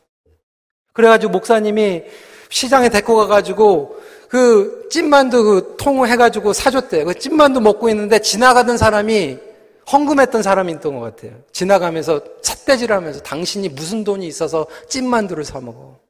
그래가지고 0.95 1.31
목사님이 1.31 2.05
시장에 2.49 2.89
데리고 2.89 3.17
가가지고 3.17 4.01
그 4.31 4.89
찐만두 4.91 5.45
그 5.45 5.77
통을 5.79 6.09
해가지고 6.09 6.55
사줬대요. 6.55 7.05
그 7.05 7.15
찐만두 7.15 7.61
먹고 7.61 7.91
있는데 7.91 8.19
지나가던 8.19 8.79
사람이 8.79 9.46
헌금했던 9.93 10.43
사람이 10.43 10.73
있던 10.75 10.99
것 10.99 11.01
같아요. 11.01 11.41
지나가면서 11.53 12.21
삿대질 12.43 12.93
하면서 12.93 13.21
당신이 13.23 13.69
무슨 13.71 14.05
돈이 14.05 14.27
있어서 14.27 14.67
찐만두를 14.89 15.45
사먹어. 15.45 16.01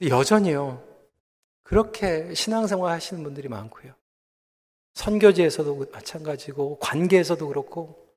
여전히요. 0.00 0.84
그렇게 1.62 2.32
신앙생활 2.32 2.92
하시는 2.92 3.22
분들이 3.22 3.48
많고요. 3.48 3.92
선교지에서도 4.94 5.86
마찬가지고, 5.92 6.78
관계에서도 6.78 7.46
그렇고, 7.48 8.07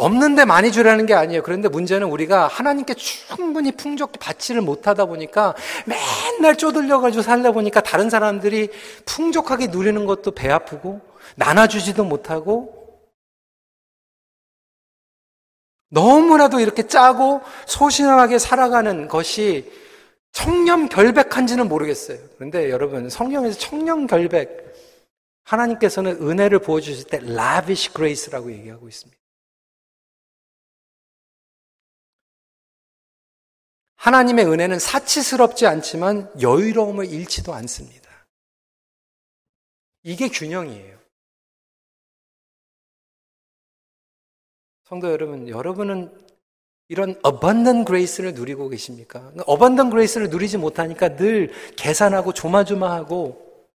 없는데 0.00 0.46
많이 0.46 0.72
주라는 0.72 1.04
게 1.04 1.12
아니에요. 1.14 1.42
그런데 1.42 1.68
문제는 1.68 2.08
우리가 2.08 2.46
하나님께 2.46 2.94
충분히 2.94 3.70
풍족히 3.72 4.18
받지를 4.18 4.62
못하다 4.62 5.04
보니까 5.04 5.54
맨날 5.84 6.56
쪼들려가지고 6.56 7.22
살다 7.22 7.52
보니까 7.52 7.82
다른 7.82 8.08
사람들이 8.08 8.70
풍족하게 9.04 9.66
누리는 9.66 10.06
것도 10.06 10.30
배 10.30 10.50
아프고 10.50 11.00
나눠주지도 11.36 12.04
못하고 12.04 12.80
너무나도 15.90 16.60
이렇게 16.60 16.86
짜고 16.86 17.42
소신하게 17.66 18.38
살아가는 18.38 19.06
것이 19.06 19.70
청렴 20.32 20.88
결백한지는 20.88 21.68
모르겠어요. 21.68 22.18
그런데 22.36 22.70
여러분 22.70 23.10
성경에서 23.10 23.58
청렴 23.58 24.06
결백 24.06 24.70
하나님께서는 25.44 26.22
은혜를 26.22 26.60
부어주실 26.60 27.06
때 27.08 27.18
lavish 27.18 27.92
grace라고 27.92 28.50
얘기하고 28.52 28.88
있습니다. 28.88 29.19
하나님의 34.00 34.46
은혜는 34.46 34.78
사치스럽지 34.78 35.66
않지만 35.66 36.30
여유로움을 36.40 37.12
잃지도 37.12 37.52
않습니다. 37.52 38.08
이게 40.02 40.28
균형이에요. 40.28 40.98
성도 44.84 45.10
여러분, 45.10 45.48
여러분은 45.48 46.10
이런 46.88 47.10
abundant 47.26 47.84
grace를 47.86 48.32
누리고 48.32 48.70
계십니까? 48.70 49.32
abundant 49.46 49.90
grace를 49.90 50.30
누리지 50.30 50.56
못하니까 50.56 51.16
늘 51.16 51.52
계산하고 51.76 52.32
조마조마하고 52.32 53.68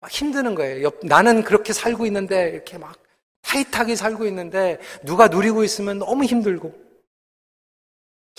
막 0.00 0.10
힘드는 0.10 0.56
거예요. 0.56 0.90
나는 1.04 1.44
그렇게 1.44 1.72
살고 1.72 2.04
있는데 2.06 2.50
이렇게 2.50 2.78
막 2.78 2.98
타이트하게 3.42 3.94
살고 3.94 4.26
있는데 4.26 4.80
누가 5.04 5.28
누리고 5.28 5.62
있으면 5.62 6.00
너무 6.00 6.24
힘들고 6.24 6.83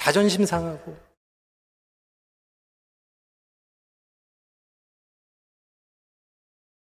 자존심 0.05 0.45
상하고 0.45 0.95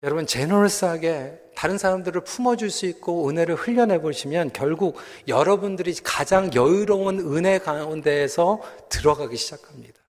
여러분 0.03 0.27
제너럴스하게 0.27 1.53
다른 1.55 1.79
사람들을 1.79 2.23
품어줄 2.23 2.69
수 2.69 2.85
있고 2.85 3.27
은혜를 3.27 3.55
흘려내 3.55 4.01
보시면 4.01 4.53
결국 4.53 4.97
여러분들이 5.27 5.95
가장 6.03 6.53
여유로운 6.53 7.35
은혜 7.35 7.57
가운데에서 7.57 8.61
들어가기 8.89 9.35
시작합니다. 9.35 9.99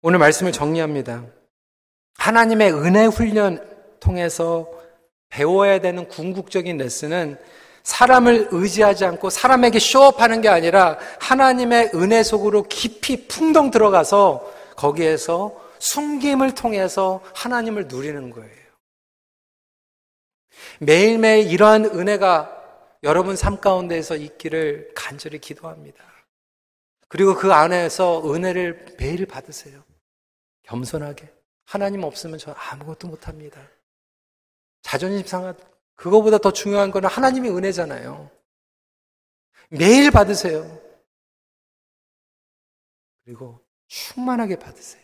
오늘 0.00 0.18
말씀을 0.18 0.52
정리합니다. 0.52 1.26
하나님의 2.16 2.72
은혜 2.72 3.04
훈련 3.04 3.98
통해서 4.00 4.83
배워야 5.34 5.80
되는 5.80 6.06
궁극적인 6.06 6.76
레슨은 6.76 7.36
사람을 7.82 8.48
의지하지 8.52 9.04
않고 9.04 9.30
사람에게 9.30 9.80
쇼업하는 9.80 10.40
게 10.40 10.48
아니라 10.48 10.96
하나님의 11.20 11.90
은혜 11.94 12.22
속으로 12.22 12.62
깊이 12.62 13.26
풍덩 13.26 13.72
들어가서 13.72 14.48
거기에서 14.76 15.60
숨김을 15.80 16.54
통해서 16.54 17.20
하나님을 17.34 17.88
누리는 17.88 18.30
거예요. 18.30 18.64
매일매일 20.78 21.50
이러한 21.50 21.86
은혜가 21.86 22.62
여러분 23.02 23.34
삶 23.34 23.60
가운데에서 23.60 24.14
있기를 24.14 24.92
간절히 24.94 25.40
기도합니다. 25.40 26.02
그리고 27.08 27.34
그 27.34 27.52
안에서 27.52 28.22
은혜를 28.32 28.94
매일 28.98 29.26
받으세요. 29.26 29.82
겸손하게. 30.62 31.28
하나님 31.64 32.04
없으면 32.04 32.38
저 32.38 32.52
아무것도 32.52 33.08
못합니다. 33.08 33.60
자존심 34.84 35.26
상하, 35.26 35.54
그거보다 35.96 36.38
더 36.38 36.52
중요한 36.52 36.92
거는 36.92 37.08
하나님의 37.08 37.50
은혜잖아요. 37.50 38.30
매일 39.70 40.10
받으세요. 40.12 40.80
그리고 43.24 43.60
충만하게 43.88 44.56
받으세요. 44.58 45.02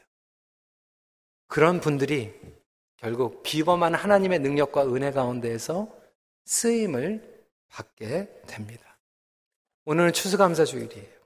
그런 1.49 1.81
분들이 1.81 2.33
결국 2.99 3.43
비범한 3.43 3.95
하나님의 3.95 4.41
능력과 4.41 4.87
은혜 4.95 5.11
가운데에서 5.11 5.91
쓰임을 6.45 7.47
받게 7.69 8.43
됩니다. 8.47 8.99
오늘은 9.87 10.13
추수감사 10.13 10.67
주일이에요. 10.67 11.21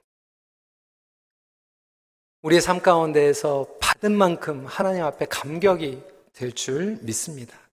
우리의 2.41 2.61
삶 2.61 2.81
가운데에서 2.81 3.67
받은 3.81 4.17
만큼 4.17 4.65
하나님 4.65 5.03
앞에 5.03 5.25
감격이 5.25 6.01
될 6.33 6.51
줄 6.51 6.97
믿습니다. 7.01 7.64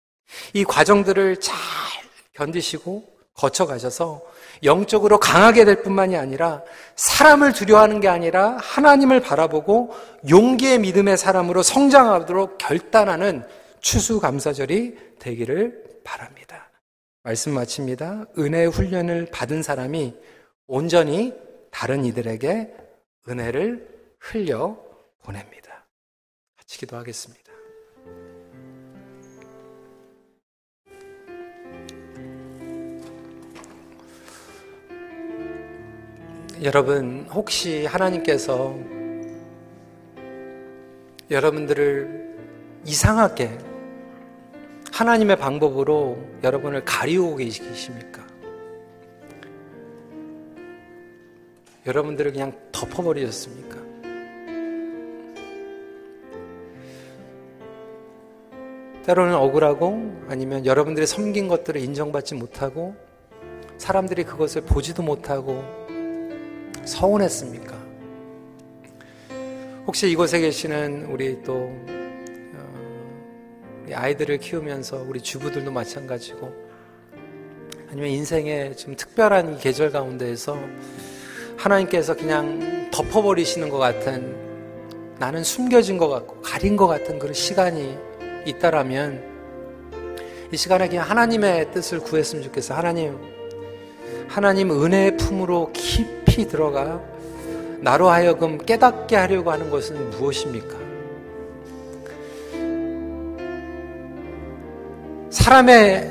이 0.52 0.64
과정들을 0.64 1.40
잘 1.40 1.56
견디시고 2.34 3.12
거쳐가셔서 3.34 4.22
영적으로 4.62 5.18
강하게 5.18 5.64
될 5.64 5.82
뿐만이 5.82 6.16
아니라 6.16 6.62
사람을 6.94 7.52
두려워하는 7.52 8.00
게 8.00 8.08
아니라 8.08 8.56
하나님을 8.60 9.20
바라보고 9.20 9.94
용기의 10.28 10.78
믿음의 10.78 11.16
사람으로 11.16 11.62
성장하도록 11.62 12.58
결단하는 12.58 13.46
추수감사절이 13.80 15.16
되기를 15.18 15.82
바랍니다. 16.04 16.70
말씀 17.24 17.52
마칩니다. 17.52 18.26
은혜의 18.38 18.68
훈련을 18.68 19.28
받은 19.32 19.62
사람이 19.62 20.14
온전히 20.66 21.34
다른 21.70 22.04
이들에게 22.04 22.74
은혜를 23.28 23.88
흘려 24.18 24.76
보냅니다. 25.22 25.86
같이 26.56 26.78
기도하겠습니다. 26.78 27.41
여러분, 36.60 37.26
혹시 37.32 37.86
하나님께서 37.86 38.76
여러분들을 41.30 42.36
이상하게 42.84 43.58
하나님의 44.92 45.36
방법으로 45.36 46.18
여러분을 46.44 46.84
가리우고 46.84 47.36
계십니까? 47.36 48.22
여러분들을 51.86 52.32
그냥 52.32 52.52
덮어버리셨습니까? 52.70 53.82
때로는 59.04 59.34
억울하고 59.34 60.26
아니면 60.28 60.64
여러분들이 60.64 61.06
섬긴 61.06 61.48
것들을 61.48 61.80
인정받지 61.80 62.34
못하고 62.34 62.94
사람들이 63.78 64.22
그것을 64.22 64.60
보지도 64.62 65.02
못하고 65.02 65.81
서운했습니까? 66.84 67.82
혹시 69.86 70.10
이곳에 70.10 70.40
계시는 70.40 71.06
우리 71.06 71.42
또 71.42 71.54
어, 71.54 73.12
우리 73.84 73.94
아이들을 73.94 74.38
키우면서 74.38 75.04
우리 75.08 75.20
주부들도 75.20 75.70
마찬가지고 75.72 76.52
아니면 77.90 78.10
인생의 78.10 78.76
좀 78.76 78.96
특별한 78.96 79.58
계절 79.58 79.90
가운데에서 79.90 80.58
하나님께서 81.56 82.14
그냥 82.16 82.90
덮어버리시는 82.90 83.68
것 83.68 83.78
같은 83.78 84.34
나는 85.18 85.44
숨겨진 85.44 85.98
것 85.98 86.08
같고 86.08 86.40
가린 86.42 86.76
것 86.76 86.86
같은 86.86 87.18
그런 87.18 87.34
시간이 87.34 87.96
있다라면 88.46 89.30
이 90.52 90.56
시간에 90.56 90.88
그냥 90.88 91.08
하나님의 91.08 91.70
뜻을 91.72 92.00
구했으면 92.00 92.44
좋겠어. 92.44 92.74
하나님, 92.74 93.18
하나님 94.28 94.70
은혜의 94.70 95.16
품으로 95.16 95.70
깊이 95.72 96.21
들어가 96.48 97.00
나로 97.80 98.08
하여금 98.08 98.58
깨닫게 98.58 99.16
하려고 99.16 99.50
하는 99.50 99.70
것은 99.70 100.10
무엇입니까? 100.10 100.76
사람의 105.30 106.10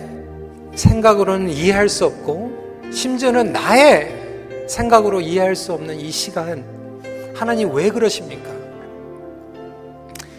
생각으로는 0.76 1.50
이해할 1.50 1.88
수 1.90 2.06
없고 2.06 2.90
심지어는 2.92 3.54
나의 3.54 4.68
생각으로 4.68 5.22
이해할 5.22 5.56
수 5.56 5.74
없는 5.74 6.00
이 6.00 6.12
시간 6.12 6.64
하나님 7.34 7.74
왜 7.74 7.90
그러십니까? 7.90 8.52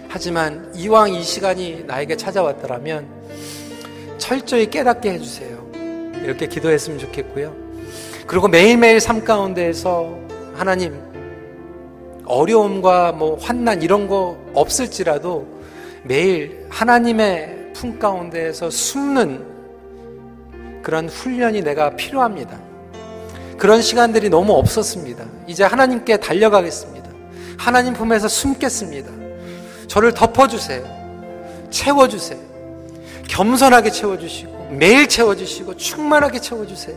하지만 0.09 0.71
이왕 0.75 1.15
이 1.15 1.23
시간이 1.23 1.85
나에게 1.87 2.17
찾아왔더라면 2.17 3.07
철저히 4.19 4.69
깨닫게 4.69 5.13
해주세요. 5.13 5.71
이렇게 6.23 6.47
기도했으면 6.47 6.99
좋겠고요. 6.99 7.72
그리고 8.27 8.49
매일매일 8.49 9.01
삶 9.01 9.25
가운데에서 9.25 10.19
하나님 10.55 11.01
어려움과 12.25 13.13
뭐 13.13 13.37
환난 13.41 13.83
이런 13.83 14.07
거 14.07 14.37
없을지라도 14.55 15.47
매일 16.05 16.67
하나님의 16.71 17.73
품 17.75 17.99
가운데에서 17.99 18.71
숨는 18.71 19.45
그런 20.83 21.09
훈련이 21.09 21.63
내가 21.63 21.95
필요합니다. 21.97 22.59
그런 23.59 23.81
시간들이 23.83 24.29
너무 24.29 24.53
없었습니다. 24.55 25.25
이제 25.47 25.63
하나님께 25.65 26.17
달려가겠습니다. 26.17 27.11
하나님 27.57 27.95
품에서 27.95 28.27
숨겠습니다. 28.27 29.11
저를 29.87 30.13
덮어주세요. 30.13 30.85
채워주세요. 31.71 32.41
겸손하게 33.29 33.91
채워주시고, 33.91 34.71
매일 34.71 35.09
채워주시고, 35.09 35.77
충만하게 35.77 36.41
채워주세요. 36.41 36.97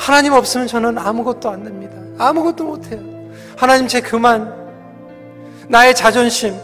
하나님 0.00 0.32
없으면 0.32 0.66
저는 0.66 0.96
아무것도 0.96 1.50
안 1.50 1.62
됩니다. 1.62 1.94
아무것도 2.16 2.64
못해요. 2.64 3.00
하나님 3.54 3.86
제 3.86 4.00
그만, 4.00 4.50
나의 5.68 5.94
자존심 5.94 6.58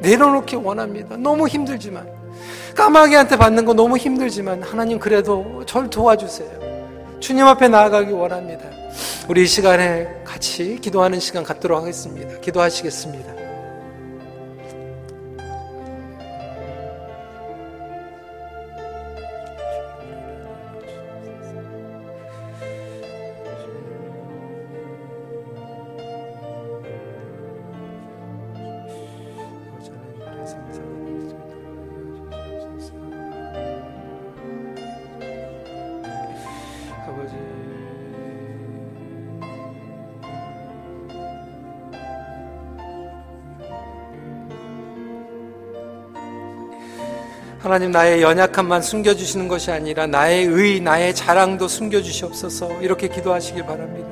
내려놓기 0.00 0.56
원합니다. 0.56 1.16
너무 1.16 1.46
힘들지만. 1.46 2.04
까마귀한테 2.74 3.36
받는 3.36 3.64
거 3.64 3.74
너무 3.74 3.96
힘들지만, 3.96 4.64
하나님 4.64 4.98
그래도 4.98 5.62
절 5.66 5.88
도와주세요. 5.88 6.50
주님 7.20 7.46
앞에 7.46 7.68
나아가기 7.68 8.10
원합니다. 8.10 8.64
우리 9.28 9.44
이 9.44 9.46
시간에 9.46 10.08
같이 10.24 10.78
기도하는 10.80 11.20
시간 11.20 11.44
갖도록 11.44 11.80
하겠습니다. 11.80 12.40
기도하시겠습니다. 12.40 13.47
하나님 47.68 47.90
나의 47.90 48.22
연약함만 48.22 48.80
숨겨주시는 48.80 49.46
것이 49.46 49.70
아니라 49.70 50.06
나의 50.06 50.46
의, 50.46 50.80
나의 50.80 51.14
자랑도 51.14 51.68
숨겨주시옵소서 51.68 52.80
이렇게 52.80 53.08
기도하시길 53.08 53.66
바랍니다. 53.66 54.07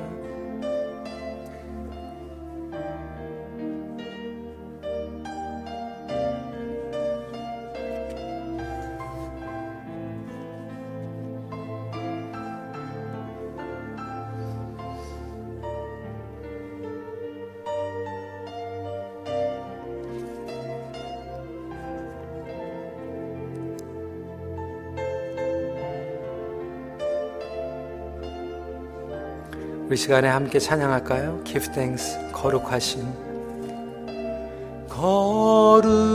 우리 29.87 29.95
시간에 29.95 30.27
함께 30.27 30.59
찬양할까요? 30.59 31.45
Give 31.45 31.65
thanks, 31.71 32.19
거룩하신 32.33 33.05
거룩 34.89 36.06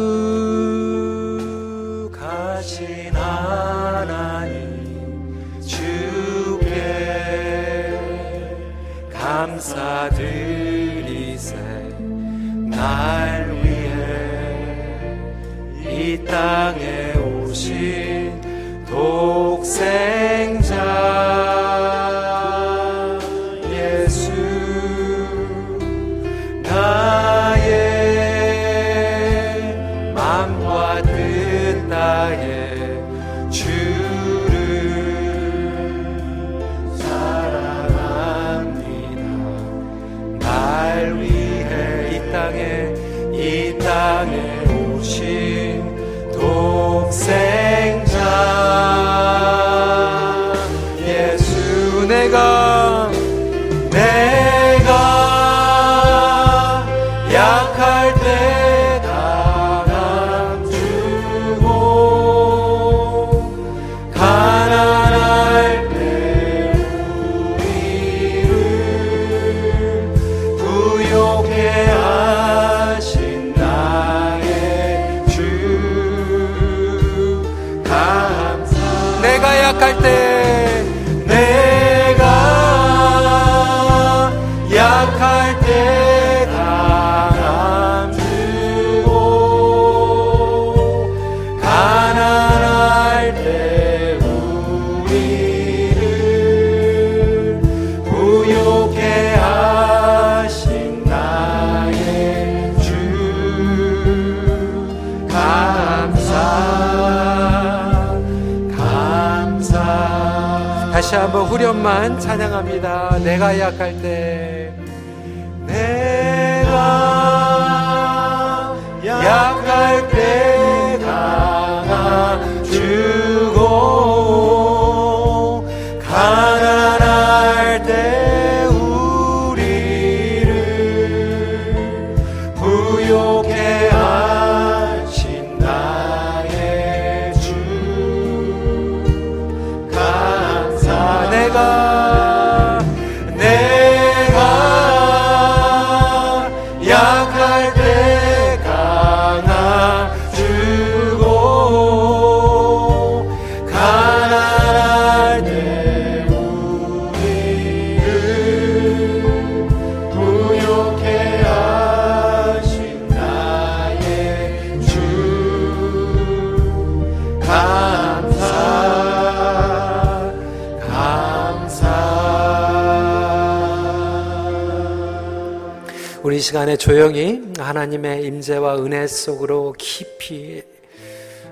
시간에 176.52 176.76
조용히 176.76 177.40
하나님의 177.56 178.26
임재와 178.26 178.84
은혜 178.84 179.06
속으로 179.06 179.72
깊이 179.78 180.62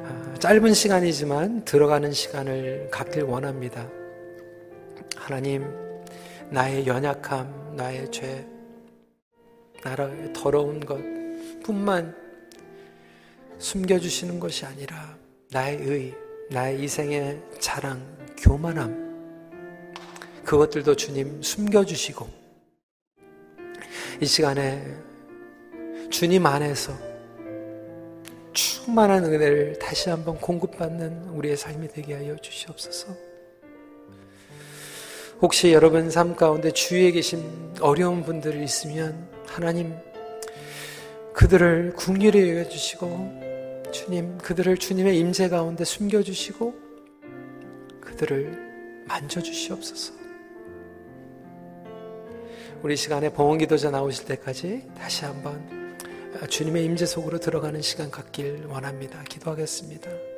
아, 0.05 0.35
짧은 0.39 0.75
시간이지만 0.75 1.65
들어가는 1.65 2.13
시간을 2.13 2.91
갖길 2.91 3.23
원합니다. 3.23 3.89
하나님, 5.17 5.65
나의 6.51 6.87
연약함, 6.87 7.77
나의 7.77 8.11
죄, 8.13 8.47
나의 9.83 10.35
더러운 10.35 10.81
것 10.81 10.99
뿐만 11.65 12.15
숨겨주시는 13.59 14.39
것이 14.39 14.67
아니라 14.67 15.17
나의 15.51 15.79
의, 15.81 16.15
나의 16.51 16.83
이생의 16.83 17.41
자랑, 17.59 18.03
교만함, 18.37 19.55
그것들도 20.45 20.95
주님 20.95 21.41
숨겨주시고 21.41 22.40
이 24.23 24.27
시간에 24.27 24.85
주님 26.11 26.45
안에서 26.45 26.93
충만한 28.53 29.25
은혜를 29.25 29.79
다시 29.79 30.11
한번 30.11 30.37
공급받는 30.37 31.29
우리의 31.31 31.57
삶이 31.57 31.89
되게 31.89 32.13
하여 32.13 32.37
주시옵소서. 32.37 33.17
혹시 35.41 35.73
여러분 35.73 36.11
삶 36.11 36.37
가운데 36.37 36.71
주위에 36.71 37.13
계신 37.13 37.75
어려운 37.81 38.23
분들이 38.23 38.63
있으면 38.63 39.27
하나님 39.47 39.95
그들을 41.33 41.95
국리를 41.97 42.59
여겨 42.59 42.69
주시고 42.69 43.89
주님 43.91 44.37
그들을 44.37 44.77
주님의 44.77 45.19
임재 45.19 45.49
가운데 45.49 45.85
숨겨 45.85 46.23
주시고 46.23 46.75
그들을 48.03 49.05
만져 49.09 49.41
주시옵소서. 49.41 50.20
우리 52.83 52.97
시간에 52.97 53.31
봉헌 53.31 53.59
기도자 53.59 53.91
나오실 53.91 54.25
때까지 54.25 54.87
다시 54.97 55.27
한번 55.27 55.97
주님의 56.49 56.85
임재 56.87 57.05
속으로 57.05 57.39
들어가는 57.39 57.83
시간 57.83 58.11
갖길 58.11 58.65
원합니다. 58.67 59.23
기도하겠습니다. 59.25 60.30